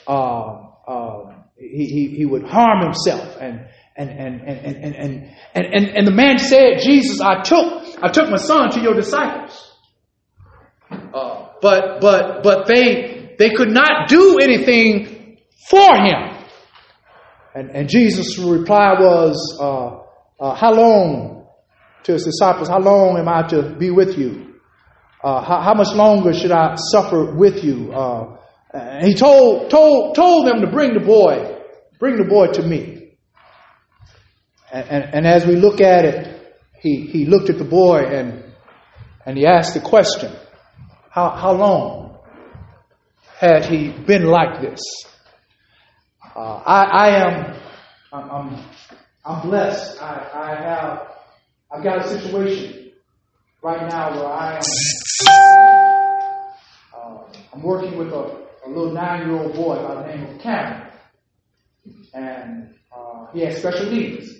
Uh, 0.06 0.66
uh, 0.86 1.34
he, 1.56 1.86
he, 1.86 2.16
he 2.18 2.26
would 2.26 2.44
harm 2.44 2.82
himself 2.82 3.36
and 3.40 3.66
And, 3.98 4.10
and, 4.10 4.40
and, 4.42 4.58
and, 4.66 4.76
and, 4.84 4.94
and, 5.54 5.66
and, 5.74 5.84
and 5.96 6.06
the 6.06 6.12
man 6.12 6.38
said, 6.38 6.78
Jesus, 6.86 7.20
I 7.20 7.42
took, 7.42 7.66
I 8.00 8.08
took 8.08 8.30
my 8.30 8.36
son 8.36 8.70
to 8.74 8.80
your 8.80 8.94
disciples. 8.94 9.74
Uh, 10.88 11.48
but, 11.60 12.00
but, 12.00 12.44
but 12.44 12.68
they, 12.68 13.34
they 13.40 13.50
could 13.50 13.72
not 13.72 14.06
do 14.08 14.38
anything 14.40 15.38
for 15.68 15.96
him. 15.96 16.37
And, 17.58 17.70
and 17.70 17.88
Jesus' 17.88 18.38
reply 18.38 18.92
was, 19.00 19.58
uh, 19.60 19.98
uh, 20.38 20.54
How 20.54 20.72
long, 20.72 21.48
to 22.04 22.12
his 22.12 22.24
disciples, 22.24 22.68
how 22.68 22.78
long 22.78 23.18
am 23.18 23.28
I 23.28 23.48
to 23.48 23.74
be 23.76 23.90
with 23.90 24.16
you? 24.16 24.54
Uh, 25.24 25.42
how, 25.42 25.60
how, 25.62 25.74
much 25.74 25.92
longer 25.92 26.32
should 26.32 26.52
I 26.52 26.76
suffer 26.76 27.34
with 27.34 27.64
you? 27.64 27.92
Uh, 27.92 28.36
he 29.02 29.12
told, 29.14 29.70
told, 29.70 30.14
told 30.14 30.46
them 30.46 30.60
to 30.60 30.68
bring 30.70 30.94
the 30.94 31.04
boy, 31.04 31.60
bring 31.98 32.16
the 32.16 32.28
boy 32.28 32.46
to 32.52 32.62
me. 32.62 33.16
And, 34.72 34.88
and, 34.88 35.14
and 35.14 35.26
as 35.26 35.44
we 35.44 35.56
look 35.56 35.80
at 35.80 36.04
it, 36.04 36.56
he, 36.80 37.06
he 37.06 37.26
looked 37.26 37.50
at 37.50 37.58
the 37.58 37.64
boy 37.64 38.04
and, 38.04 38.44
and 39.26 39.36
he 39.36 39.46
asked 39.46 39.74
the 39.74 39.80
question, 39.80 40.30
how, 41.10 41.30
how 41.30 41.54
long 41.54 42.18
had 43.36 43.64
he 43.64 43.88
been 43.88 44.26
like 44.26 44.60
this? 44.60 44.78
Uh, 46.38 46.62
I, 46.64 46.84
I 46.84 47.08
am, 47.08 47.56
I'm, 48.12 48.64
I'm, 49.24 49.42
blessed. 49.42 50.00
I, 50.00 50.30
I 50.32 50.54
have, 50.54 51.08
I've 51.68 51.82
got 51.82 51.98
a 51.98 52.08
situation 52.08 52.92
right 53.60 53.88
now 53.90 54.14
where 54.14 54.28
I 54.28 54.54
am, 54.54 54.62
uh, 56.94 57.24
I'm 57.52 57.60
working 57.60 57.98
with 57.98 58.12
a, 58.12 58.46
a 58.64 58.68
little 58.68 58.92
nine-year-old 58.92 59.52
boy 59.54 59.82
by 59.82 59.94
the 59.96 60.06
name 60.06 60.32
of 60.32 60.40
Cameron, 60.40 60.92
and 62.14 62.72
uh, 62.96 63.26
he 63.32 63.40
has 63.40 63.58
special 63.58 63.90
needs. 63.90 64.32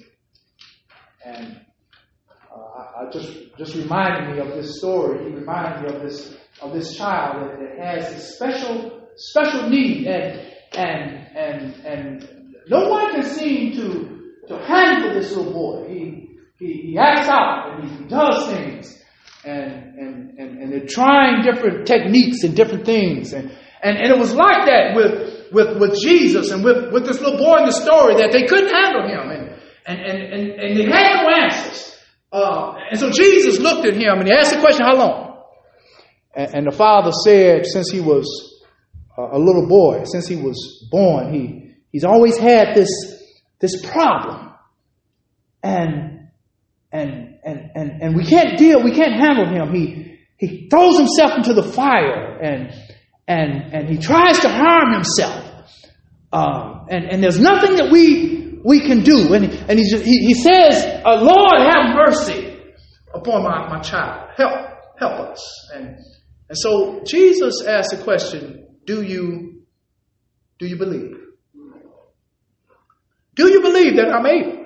And 1.25 1.61
uh, 2.49 2.61
I, 2.61 3.07
I, 3.07 3.11
just 3.11 3.57
just 3.59 3.75
reminded 3.75 4.37
me 4.37 4.41
of 4.41 4.55
this 4.55 4.79
story. 4.79 5.25
He 5.25 5.35
reminded 5.35 5.83
me 5.83 5.97
of 5.97 6.03
this 6.03 6.37
of 6.63 6.73
this 6.73 6.97
child 6.97 7.43
that, 7.43 7.59
that 7.59 7.79
has 7.85 8.13
a 8.13 8.21
special 8.21 9.09
special 9.17 9.69
need, 9.69 10.07
and 10.07 10.48
and 10.77 11.27
and 11.37 11.75
and 11.85 12.29
no 12.69 12.89
one 12.89 13.13
can 13.15 13.23
seem 13.25 13.73
to 13.73 14.19
to 14.49 14.59
handle 14.67 15.15
this 15.15 15.35
little 15.35 15.53
boy. 15.53 15.89
He 15.89 16.29
he, 16.59 16.73
he 16.91 16.99
acts 16.99 17.29
out 17.29 17.81
and 17.81 17.91
he 17.91 18.05
does 18.09 18.47
things, 18.53 19.03
and 19.45 19.99
and 19.99 20.39
and, 20.39 20.63
and 20.63 20.73
they're 20.73 20.87
trying 20.87 21.43
different 21.43 21.87
techniques 21.87 22.45
and 22.45 22.55
different 22.57 22.85
things, 22.85 23.33
and 23.33 23.51
and 23.83 23.97
and 23.97 24.11
it 24.11 24.19
was 24.19 24.35
like 24.35 24.67
that 24.67 24.95
with 24.95 25.53
with 25.53 25.79
with 25.79 25.99
Jesus 26.01 26.51
and 26.51 26.65
with 26.65 26.93
with 26.93 27.07
this 27.07 27.21
little 27.21 27.39
boy 27.39 27.59
in 27.59 27.67
the 27.67 27.73
story 27.73 28.17
that 28.17 28.33
they 28.33 28.45
couldn't 28.45 28.75
handle 28.75 29.09
him, 29.09 29.31
and 29.31 29.61
and 29.87 30.01
and 30.01 30.33
and, 30.33 30.51
and 30.61 30.77
they 30.79 30.85
had 30.85 31.23
no 31.23 31.29
answers. 31.31 31.95
Uh, 32.31 32.75
and 32.91 33.01
so 33.01 33.11
Jesus 33.11 33.59
looked 33.59 33.87
at 33.87 33.95
him 33.95 34.19
and 34.19 34.27
he 34.27 34.33
asked 34.35 34.53
the 34.53 34.61
question, 34.61 34.85
"How 34.85 34.97
long?" 34.97 35.29
And, 36.35 36.55
and 36.55 36.67
the 36.67 36.77
father 36.77 37.11
said, 37.13 37.65
since 37.67 37.91
he 37.91 38.01
was 38.01 38.58
a 39.19 39.39
little 39.39 39.67
boy, 39.67 40.05
since 40.05 40.29
he 40.29 40.37
was 40.37 40.87
born, 40.91 41.33
he, 41.33 41.75
he's 41.91 42.05
always 42.05 42.37
had 42.37 42.75
this, 42.75 42.89
this 43.59 43.85
problem. 43.85 44.53
And, 45.63 46.29
and, 46.93 47.39
and, 47.45 47.71
and, 47.75 48.03
and 48.03 48.17
we 48.17 48.25
can't 48.25 48.57
deal, 48.57 48.83
we 48.83 48.93
can't 48.93 49.21
handle 49.21 49.47
him. 49.47 49.75
He, 49.75 50.19
he 50.37 50.69
throws 50.69 50.99
himself 50.99 51.33
into 51.37 51.53
the 51.53 51.65
fire 51.65 52.39
and, 52.41 52.73
and, 53.27 53.75
and 53.75 53.89
he 53.89 53.99
tries 53.99 54.39
to 54.41 54.49
harm 54.49 54.93
himself. 54.93 55.45
Um, 56.33 56.87
and, 56.89 57.05
and 57.07 57.23
there's 57.23 57.41
nothing 57.41 57.77
that 57.77 57.91
we, 57.91 58.61
we 58.65 58.81
can 58.81 59.03
do. 59.03 59.35
And, 59.35 59.47
and 59.47 59.79
he, 59.79 59.85
he, 59.85 60.27
he 60.27 60.35
says, 60.35 61.03
uh, 61.05 61.21
Lord, 61.21 61.61
have 61.61 61.97
mercy 61.97 62.57
upon 63.13 63.43
my, 63.43 63.69
my 63.69 63.81
child. 63.81 64.31
Help, 64.37 64.69
help 64.97 65.31
us. 65.31 65.71
And, 65.75 65.97
and 66.49 66.57
so 66.57 67.03
Jesus 67.05 67.65
asked 67.67 67.91
the 67.91 68.03
question, 68.05 68.68
do 68.89 69.03
you, 69.03 69.65
do 70.59 70.67
you 70.67 70.77
believe? 70.77 71.19
Do 73.35 73.51
you 73.53 73.61
believe 73.61 73.97
that 73.97 74.09
I'm 74.09 74.25
able? 74.25 74.65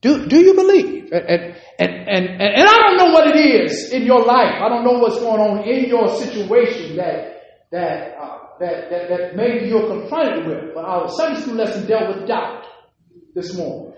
Do, 0.00 0.26
do 0.26 0.40
you 0.40 0.54
believe? 0.54 1.12
And, 1.12 1.24
and, 1.28 1.42
and, 1.78 1.94
and, 2.08 2.40
and 2.40 2.68
I 2.68 2.76
don't 2.84 2.96
know 2.96 3.12
what 3.12 3.26
it 3.28 3.36
is 3.36 3.92
in 3.92 4.04
your 4.04 4.24
life. 4.24 4.54
I 4.62 4.68
don't 4.70 4.82
know 4.82 4.98
what's 4.98 5.18
going 5.18 5.40
on 5.40 5.68
in 5.68 5.90
your 5.90 6.08
situation 6.08 6.96
that, 6.96 7.42
that, 7.70 8.16
uh, 8.18 8.38
that, 8.60 8.88
that, 8.90 9.08
that 9.10 9.36
maybe 9.36 9.68
you're 9.68 9.86
confronted 9.86 10.46
with. 10.46 10.74
But 10.74 10.86
our 10.86 11.08
Sunday 11.10 11.40
school 11.42 11.56
lesson 11.56 11.86
dealt 11.86 12.16
with 12.16 12.26
doubt 12.26 12.64
this 13.34 13.54
morning. 13.54 13.92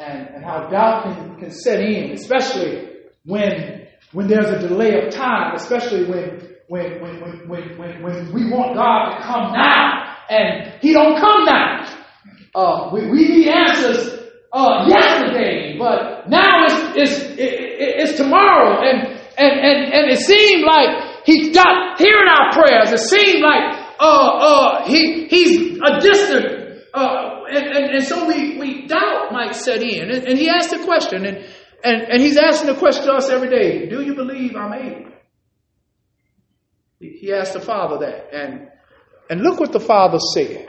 And, 0.00 0.28
and 0.34 0.44
how 0.44 0.68
doubt 0.68 1.04
can, 1.04 1.38
can 1.38 1.50
set 1.52 1.78
in, 1.78 2.10
especially 2.10 2.88
when 3.24 3.77
when 4.12 4.26
there's 4.26 4.48
a 4.48 4.68
delay 4.68 5.06
of 5.06 5.12
time, 5.12 5.54
especially 5.54 6.04
when 6.04 6.56
when 6.68 7.00
when 7.00 7.20
when 7.20 7.48
when, 7.48 7.78
when, 7.78 8.02
when 8.02 8.32
we 8.32 8.50
want 8.50 8.74
God 8.74 9.10
to 9.16 9.22
come 9.22 9.52
now 9.52 10.16
and 10.30 10.74
He 10.80 10.92
don't 10.92 11.18
come 11.20 11.44
now. 11.44 11.94
Uh, 12.54 12.90
we, 12.92 13.06
we 13.10 13.28
need 13.28 13.48
answers 13.48 14.20
uh, 14.52 14.86
yesterday, 14.88 15.76
but 15.78 16.28
now 16.28 16.64
it's 16.64 16.96
it's 16.96 17.34
it's 17.38 18.16
tomorrow, 18.16 18.80
and 18.82 19.08
and 19.36 19.60
and 19.60 19.92
and 19.92 20.10
it 20.10 20.18
seemed 20.18 20.64
like 20.64 21.24
He's 21.24 21.54
not 21.54 21.98
hearing 21.98 22.28
our 22.28 22.52
prayers. 22.52 22.90
It 22.92 23.00
seemed 23.00 23.42
like 23.42 23.86
uh 24.00 24.04
uh 24.04 24.84
he 24.84 25.26
he's 25.28 25.78
a 25.82 26.00
distant 26.00 26.84
uh 26.94 27.38
and, 27.50 27.66
and, 27.66 27.94
and 27.96 28.04
so 28.04 28.26
we, 28.26 28.58
we 28.58 28.86
doubt 28.86 29.32
might 29.32 29.54
set 29.54 29.82
in. 29.82 30.10
And, 30.10 30.26
and 30.26 30.38
he 30.38 30.48
asked 30.48 30.72
a 30.72 30.84
question, 30.84 31.24
and 31.24 31.46
and, 31.84 32.02
and 32.02 32.22
he's 32.22 32.36
asking 32.36 32.72
the 32.72 32.78
question 32.78 33.04
to 33.06 33.12
us 33.12 33.28
every 33.28 33.48
day 33.50 33.88
Do 33.88 34.02
you 34.02 34.14
believe 34.14 34.56
I'm 34.56 34.72
able? 34.72 35.12
He 37.00 37.32
asked 37.32 37.52
the 37.52 37.60
Father 37.60 37.98
that. 37.98 38.34
And, 38.34 38.68
and 39.30 39.40
look 39.40 39.60
what 39.60 39.72
the 39.72 39.80
Father 39.80 40.18
said. 40.18 40.68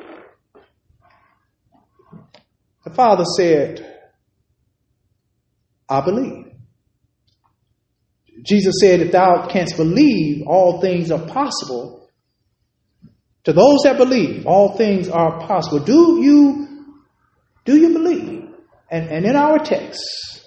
The 2.83 2.91
Father 2.91 3.23
said, 3.25 3.85
I 5.87 6.01
believe. 6.01 6.45
Jesus 8.43 8.75
said, 8.79 9.01
If 9.01 9.11
thou 9.11 9.47
canst 9.47 9.75
believe, 9.77 10.43
all 10.47 10.79
things 10.79 11.11
are 11.11 11.25
possible. 11.25 12.09
To 13.45 13.53
those 13.53 13.79
that 13.83 13.97
believe, 13.97 14.45
all 14.45 14.77
things 14.77 15.09
are 15.09 15.39
possible. 15.47 15.79
Do 15.79 16.21
you, 16.21 16.93
do 17.65 17.75
you 17.75 17.93
believe? 17.93 18.49
And, 18.91 19.09
and 19.09 19.25
in 19.25 19.35
our 19.35 19.59
text, 19.59 20.38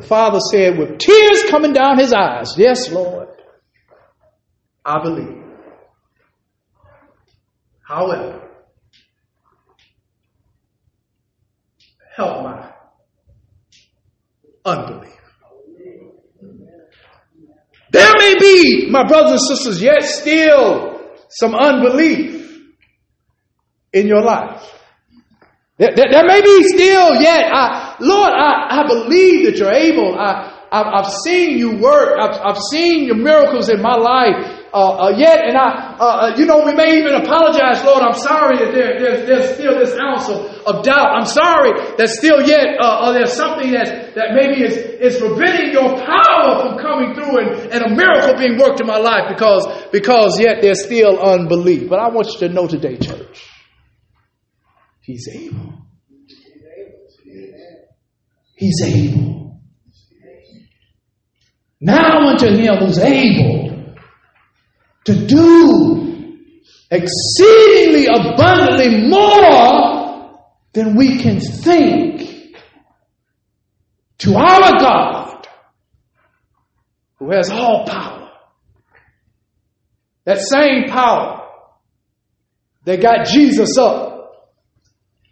the 0.00 0.06
father 0.06 0.38
said, 0.52 0.78
with 0.78 0.98
tears 0.98 1.50
coming 1.50 1.72
down 1.72 1.98
his 1.98 2.12
eyes, 2.12 2.56
Yes, 2.56 2.88
Lord, 2.92 3.26
I 4.84 5.02
believe. 5.02 5.42
However, 7.82 8.48
help 12.14 12.44
my 12.44 12.72
unbelief. 14.64 15.14
There 17.90 18.12
may 18.18 18.34
be, 18.38 18.88
my 18.90 19.04
brothers 19.04 19.40
and 19.48 19.58
sisters, 19.58 19.82
yet 19.82 20.04
still 20.04 21.00
some 21.28 21.56
unbelief 21.56 22.70
in 23.92 24.06
your 24.06 24.22
life. 24.22 24.62
There, 25.78 25.90
there, 25.96 26.06
there 26.10 26.26
may 26.26 26.40
be 26.42 26.62
still 26.68 27.20
yet, 27.20 27.50
I, 27.52 27.87
Lord, 28.00 28.30
I, 28.30 28.82
I 28.82 28.86
believe 28.86 29.46
that 29.46 29.56
you're 29.56 29.72
able. 29.72 30.18
I, 30.18 30.54
I, 30.70 31.02
have 31.02 31.12
seen 31.12 31.58
you 31.58 31.78
work. 31.78 32.18
I've, 32.20 32.38
I've 32.40 32.62
seen 32.70 33.04
your 33.04 33.16
miracles 33.16 33.68
in 33.68 33.80
my 33.82 33.96
life. 33.96 34.58
Uh, 34.72 35.08
uh, 35.08 35.16
yet, 35.16 35.48
and 35.48 35.56
I, 35.56 35.96
uh, 35.98 36.04
uh, 36.04 36.36
you 36.36 36.44
know, 36.44 36.62
we 36.62 36.74
may 36.74 36.98
even 36.98 37.14
apologize, 37.14 37.82
Lord. 37.84 38.02
I'm 38.02 38.12
sorry 38.12 38.58
that 38.58 38.74
there, 38.74 39.00
there's, 39.00 39.26
there's 39.26 39.54
still 39.54 39.78
this 39.78 39.96
ounce 39.98 40.28
of, 40.28 40.44
of 40.68 40.84
doubt. 40.84 41.08
I'm 41.08 41.24
sorry 41.24 41.72
that 41.96 42.08
still 42.10 42.46
yet 42.46 42.76
uh, 42.78 42.84
uh, 42.84 43.12
there's 43.12 43.32
something 43.32 43.72
that, 43.72 44.14
that 44.14 44.34
maybe 44.34 44.62
is, 44.62 44.76
is 44.76 45.16
preventing 45.18 45.72
your 45.72 45.96
power 46.04 46.60
from 46.60 46.78
coming 46.78 47.14
through 47.14 47.38
and, 47.40 47.72
and 47.72 47.82
a 47.82 47.96
miracle 47.96 48.36
being 48.36 48.58
worked 48.58 48.80
in 48.80 48.86
my 48.86 48.98
life 48.98 49.32
because, 49.32 49.64
because 49.90 50.38
yet 50.38 50.60
there's 50.60 50.84
still 50.84 51.18
unbelief. 51.18 51.88
But 51.88 52.00
I 52.00 52.08
want 52.08 52.28
you 52.28 52.46
to 52.46 52.48
know 52.50 52.66
today, 52.66 52.98
church, 52.98 53.48
He's 55.00 55.26
able. 55.32 55.87
He's 58.58 58.82
able. 58.82 59.60
Now 61.80 62.26
unto 62.30 62.48
him 62.48 62.74
who's 62.78 62.98
able 62.98 63.94
to 65.04 65.26
do 65.26 66.34
exceedingly 66.90 68.06
abundantly 68.06 69.08
more 69.08 70.42
than 70.72 70.96
we 70.96 71.18
can 71.18 71.38
think 71.38 72.56
to 74.18 74.34
our 74.34 74.80
God 74.80 75.46
who 77.20 77.30
has 77.30 77.50
all 77.50 77.86
power. 77.86 78.30
That 80.24 80.38
same 80.40 80.88
power 80.88 81.46
that 82.84 83.00
got 83.00 83.26
Jesus 83.26 83.78
up 83.78 84.18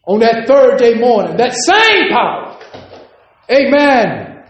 on 0.06 0.20
that 0.20 0.46
third 0.46 0.78
day 0.78 0.94
morning. 0.94 1.36
That 1.36 1.54
same 1.54 2.10
power, 2.10 2.45
amen, 3.50 4.44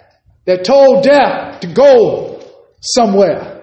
that 0.44 0.64
told 0.64 1.04
death 1.04 1.60
to 1.60 1.72
go 1.72 2.40
somewhere. 2.80 3.56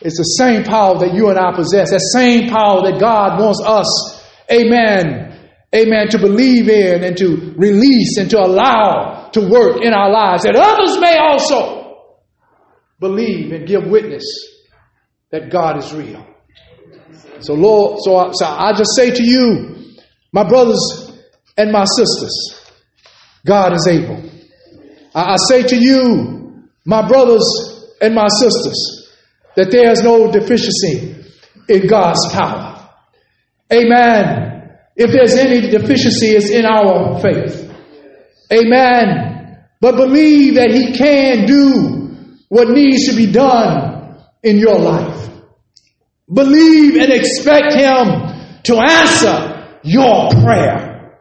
It's 0.00 0.16
the 0.18 0.22
same 0.22 0.64
power 0.64 0.98
that 1.00 1.14
you 1.14 1.28
and 1.28 1.38
I 1.38 1.52
possess. 1.54 1.90
That 1.90 2.00
same 2.12 2.48
power 2.48 2.82
that 2.82 3.00
God 3.00 3.40
wants 3.40 3.60
us, 3.64 4.24
amen, 4.50 5.50
amen, 5.74 6.08
to 6.10 6.18
believe 6.18 6.68
in 6.68 7.02
and 7.02 7.16
to 7.16 7.54
release 7.56 8.16
and 8.16 8.30
to 8.30 8.38
allow 8.38 9.30
to 9.32 9.40
work 9.40 9.82
in 9.82 9.92
our 9.92 10.10
lives. 10.10 10.44
That 10.44 10.56
others 10.56 10.98
may 11.00 11.16
also 11.18 12.14
believe 13.00 13.52
and 13.52 13.66
give 13.66 13.86
witness 13.86 14.24
that 15.30 15.50
God 15.50 15.78
is 15.78 15.92
real. 15.92 16.24
So, 17.40 17.54
Lord, 17.54 17.98
so 18.02 18.16
I, 18.16 18.30
so 18.32 18.46
I 18.46 18.72
just 18.72 18.96
say 18.96 19.10
to 19.10 19.22
you, 19.22 19.94
my 20.32 20.48
brothers 20.48 21.12
and 21.56 21.72
my 21.72 21.84
sisters, 21.84 22.72
God 23.46 23.74
is 23.74 23.86
able. 23.86 24.27
I, 25.14 25.36
say 25.48 25.62
to 25.62 25.76
you, 25.76 26.68
my 26.84 27.06
brothers 27.06 27.44
and 28.00 28.14
my 28.14 28.28
sisters, 28.28 29.08
that 29.56 29.70
there 29.70 29.90
is 29.90 30.02
no 30.02 30.30
deficiency 30.30 31.24
in 31.68 31.86
God's 31.86 32.32
power. 32.32 32.88
Amen. 33.72 34.78
If 34.96 35.10
there's 35.12 35.34
any 35.34 35.70
deficiency, 35.70 36.28
it's 36.28 36.50
in 36.50 36.64
our 36.64 37.20
faith. 37.20 37.72
Amen. 38.52 39.58
But 39.80 39.96
believe 39.96 40.54
that 40.54 40.70
He 40.70 40.96
can 40.96 41.46
do 41.46 42.38
what 42.48 42.68
needs 42.68 43.08
to 43.08 43.16
be 43.16 43.30
done 43.30 44.18
in 44.42 44.58
your 44.58 44.78
life. 44.78 45.28
Believe 46.32 46.96
and 46.96 47.12
expect 47.12 47.74
Him 47.74 48.60
to 48.64 48.76
answer 48.78 49.78
your 49.82 50.30
prayer. 50.30 51.20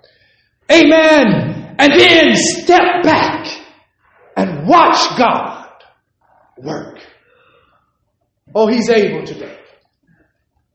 Amen. 0.72 1.76
And 1.80 1.94
then 1.94 2.36
step 2.36 3.04
back 3.04 3.46
and 4.38 4.68
watch 4.68 5.18
God 5.18 5.68
work. 6.58 7.00
Oh, 8.56 8.68
He's 8.68 8.90
able 8.90 9.26
today. 9.26 9.58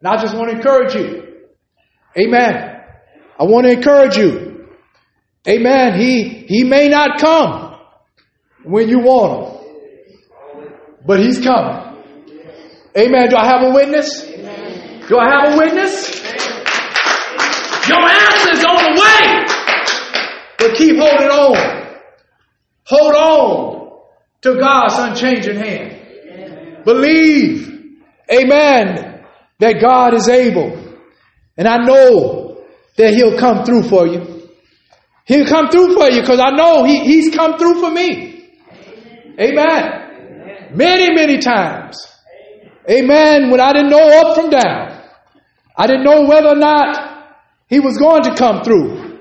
And 0.01 0.09
I 0.09 0.21
just 0.21 0.37
want 0.37 0.51
to 0.51 0.57
encourage 0.57 0.95
you. 0.95 1.23
Amen. 2.19 2.81
I 3.39 3.45
want 3.45 3.67
to 3.67 3.73
encourage 3.73 4.17
you. 4.17 4.67
Amen. 5.49 5.99
He, 5.99 6.45
he 6.49 6.65
may 6.65 6.89
not 6.89 7.19
come 7.21 7.79
when 8.65 8.89
you 8.89 8.99
want 8.99 9.49
him, 9.49 10.73
but 11.07 11.21
he's 11.21 11.41
coming. 11.41 12.03
Amen. 12.97 13.31
Do 13.31 13.37
I 13.37 13.47
have 13.47 13.63
a 13.63 13.71
witness? 13.73 14.23
Do 14.23 15.19
I 15.19 15.29
have 15.31 15.55
a 15.55 15.57
witness? 15.57 16.21
Your 17.89 18.09
answer's 18.09 18.65
on 18.65 18.77
the 18.77 19.01
way. 19.01 19.47
But 20.59 20.77
keep 20.77 20.97
holding 20.97 21.29
on. 21.29 21.82
Hold 22.93 23.15
on 23.15 24.01
to 24.43 24.61
God's 24.61 24.99
unchanging 24.99 25.57
hand. 25.57 25.99
Amen. 26.29 26.83
Believe, 26.85 27.97
amen, 28.31 29.25
that 29.61 29.81
God 29.81 30.13
is 30.13 30.29
able. 30.29 30.79
And 31.57 31.67
I 31.67 31.79
know 31.79 32.63
that 32.99 33.15
He'll 33.15 33.39
come 33.39 33.65
through 33.65 33.85
for 33.85 34.07
you. 34.07 34.51
He'll 35.25 35.47
come 35.47 35.71
through 35.71 35.95
for 35.95 36.11
you 36.11 36.21
because 36.21 36.39
I 36.39 36.51
know 36.51 36.85
he, 36.85 37.01
He's 37.01 37.35
come 37.35 37.57
through 37.57 37.81
for 37.81 37.91
me. 37.91 38.51
Amen. 39.41 39.67
Amen. 39.67 40.77
Many, 40.77 41.15
many 41.15 41.39
times. 41.39 41.97
Amen. 42.91 43.51
When 43.51 43.61
I 43.61 43.73
didn't 43.73 43.89
know 43.89 44.21
up 44.21 44.37
from 44.37 44.51
down. 44.51 45.03
I 45.79 45.87
didn't 45.87 46.05
know 46.05 46.27
whether 46.27 46.49
or 46.49 46.57
not 46.57 47.39
he 47.71 47.81
was 47.81 47.97
going 47.97 48.25
to 48.25 48.35
come 48.35 48.63
through. 48.63 49.21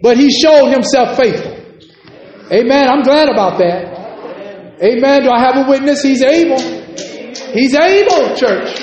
But 0.00 0.16
he 0.16 0.30
showed 0.30 0.70
himself 0.70 1.18
faithful. 1.18 1.59
Amen. 2.52 2.88
I'm 2.88 3.02
glad 3.02 3.28
about 3.28 3.58
that. 3.58 4.80
Amen. 4.82 5.22
Do 5.22 5.30
I 5.30 5.38
have 5.40 5.66
a 5.66 5.68
witness? 5.70 6.02
He's 6.02 6.22
able. 6.22 6.60
He's 7.52 7.74
able, 7.74 8.34
church. 8.36 8.74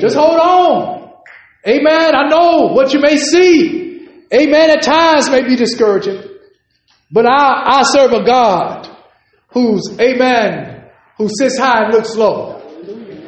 Just 0.00 0.16
hold 0.16 0.38
on. 0.38 1.12
Amen. 1.66 2.14
I 2.14 2.28
know 2.28 2.68
what 2.72 2.92
you 2.92 3.00
may 3.00 3.16
see. 3.16 4.08
Amen. 4.34 4.70
At 4.70 4.82
times 4.82 5.30
may 5.30 5.42
be 5.42 5.56
discouraging. 5.56 6.22
But 7.10 7.26
I, 7.26 7.80
I 7.80 7.82
serve 7.84 8.12
a 8.12 8.24
God 8.24 8.88
who's, 9.52 9.98
amen, 10.00 10.90
who 11.18 11.28
sits 11.28 11.58
high 11.58 11.84
and 11.84 11.92
looks 11.92 12.14
low. 12.16 12.58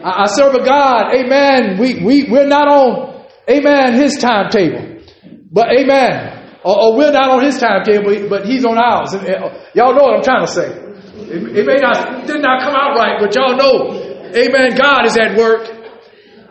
I, 0.03 0.27
serve 0.27 0.55
a 0.55 0.65
God, 0.65 1.15
amen. 1.15 1.79
We, 1.79 2.03
we, 2.05 2.29
we're 2.31 2.47
not 2.47 2.69
on, 2.69 3.27
amen, 3.49 3.95
his 3.95 4.17
timetable. 4.17 5.03
But 5.51 5.69
amen. 5.79 6.34
Or, 6.65 6.75
or 6.83 6.97
we're 6.97 7.13
not 7.13 7.31
on 7.31 7.45
his 7.45 7.59
timetable, 7.59 8.29
but 8.29 8.47
he's 8.47 8.65
on 8.65 8.79
ours. 8.79 9.13
And, 9.13 9.27
and, 9.27 9.45
y'all 9.75 9.95
know 9.95 10.05
what 10.05 10.17
I'm 10.17 10.23
trying 10.23 10.47
to 10.47 10.53
say. 10.53 10.69
It, 10.71 11.59
it 11.59 11.67
may 11.67 11.77
not, 11.77 12.27
did 12.27 12.41
not 12.41 12.63
come 12.63 12.75
out 12.75 12.97
right, 12.97 13.21
but 13.21 13.35
y'all 13.35 13.57
know, 13.57 13.93
amen, 14.35 14.77
God 14.77 15.07
is 15.07 15.17
at 15.17 15.37
work. 15.37 15.69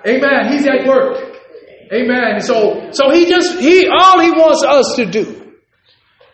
Amen. 0.05 0.51
He's 0.51 0.67
at 0.67 0.85
work. 0.85 1.39
Amen. 1.91 2.39
So, 2.41 2.91
so 2.91 3.11
he 3.11 3.25
just, 3.27 3.59
he, 3.59 3.87
all 3.87 4.19
he 4.19 4.31
wants 4.31 4.63
us 4.63 4.95
to 4.97 5.05
do 5.05 5.53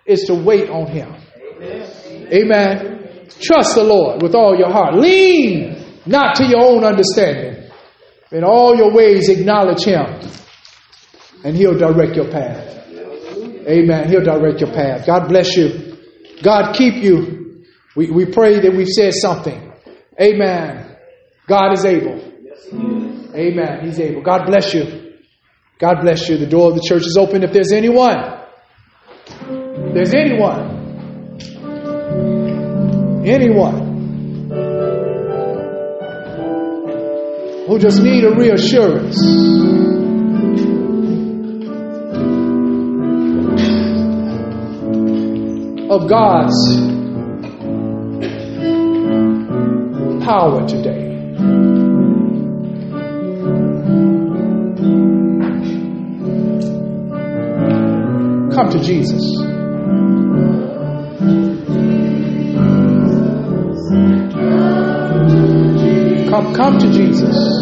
is 0.05 0.23
to 0.23 0.33
wait 0.35 0.69
on 0.69 0.87
him. 0.87 1.15
Amen. 1.61 3.27
Trust 3.39 3.75
the 3.75 3.83
Lord 3.83 4.21
with 4.21 4.35
all 4.35 4.57
your 4.57 4.71
heart. 4.71 4.95
Lean 4.95 6.01
not 6.05 6.35
to 6.35 6.45
your 6.45 6.61
own 6.61 6.83
understanding. 6.83 7.69
In 8.31 8.43
all 8.43 8.75
your 8.75 8.93
ways, 8.93 9.27
acknowledge 9.29 9.83
Him, 9.83 10.05
and 11.43 11.55
He'll 11.55 11.77
direct 11.77 12.15
your 12.15 12.29
path. 12.29 12.78
Amen. 13.69 14.09
He'll 14.09 14.23
direct 14.23 14.61
your 14.61 14.71
path. 14.71 15.05
God 15.05 15.27
bless 15.27 15.55
you. 15.55 15.97
God 16.41 16.73
keep 16.73 16.95
you. 16.95 17.63
We, 17.95 18.09
we 18.09 18.25
pray 18.25 18.59
that 18.61 18.73
we've 18.73 18.87
said 18.87 19.13
something. 19.13 19.73
Amen. 20.19 20.97
God 21.47 21.73
is 21.73 21.85
able. 21.85 22.19
Amen. 23.35 23.85
He's 23.85 23.99
able. 23.99 24.21
God 24.23 24.45
bless 24.47 24.73
you. 24.73 25.13
God 25.79 26.01
bless 26.01 26.27
you. 26.27 26.37
The 26.37 26.47
door 26.47 26.69
of 26.69 26.75
the 26.75 26.85
church 26.87 27.05
is 27.05 27.15
open. 27.17 27.43
If 27.43 27.53
there's 27.53 27.71
anyone, 27.71 28.39
if 29.29 29.93
there's 29.93 30.13
anyone, 30.13 30.77
anyone 33.25 33.87
who 37.67 37.77
just 37.79 38.01
need 38.01 38.23
a 38.23 38.35
reassurance. 38.35 40.08
Of 45.89 46.07
God's 46.07 46.77
power 50.23 50.67
today. 50.67 51.09
Come 58.53 58.69
to 58.69 58.79
Jesus. 58.79 59.37
Come, 66.29 66.53
come 66.53 66.77
to 66.77 66.91
Jesus. 66.91 67.59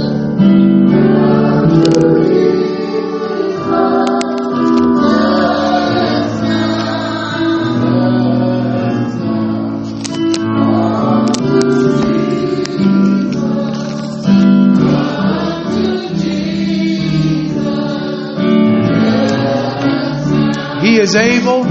Is 21.08 21.16
able 21.16 21.64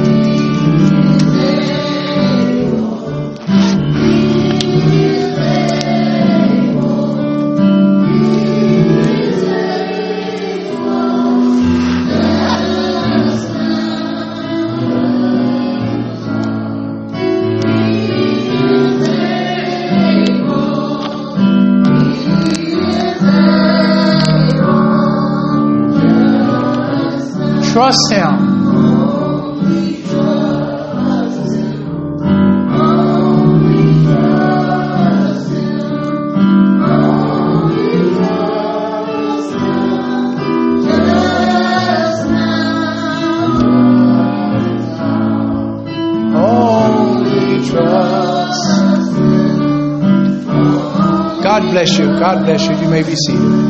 Trust 27.76 28.10
Him. 28.10 28.25
God 52.18 52.44
bless 52.46 52.66
you. 52.66 52.76
You 52.76 52.88
may 52.88 53.02
be 53.02 53.14
seated. 53.14 53.65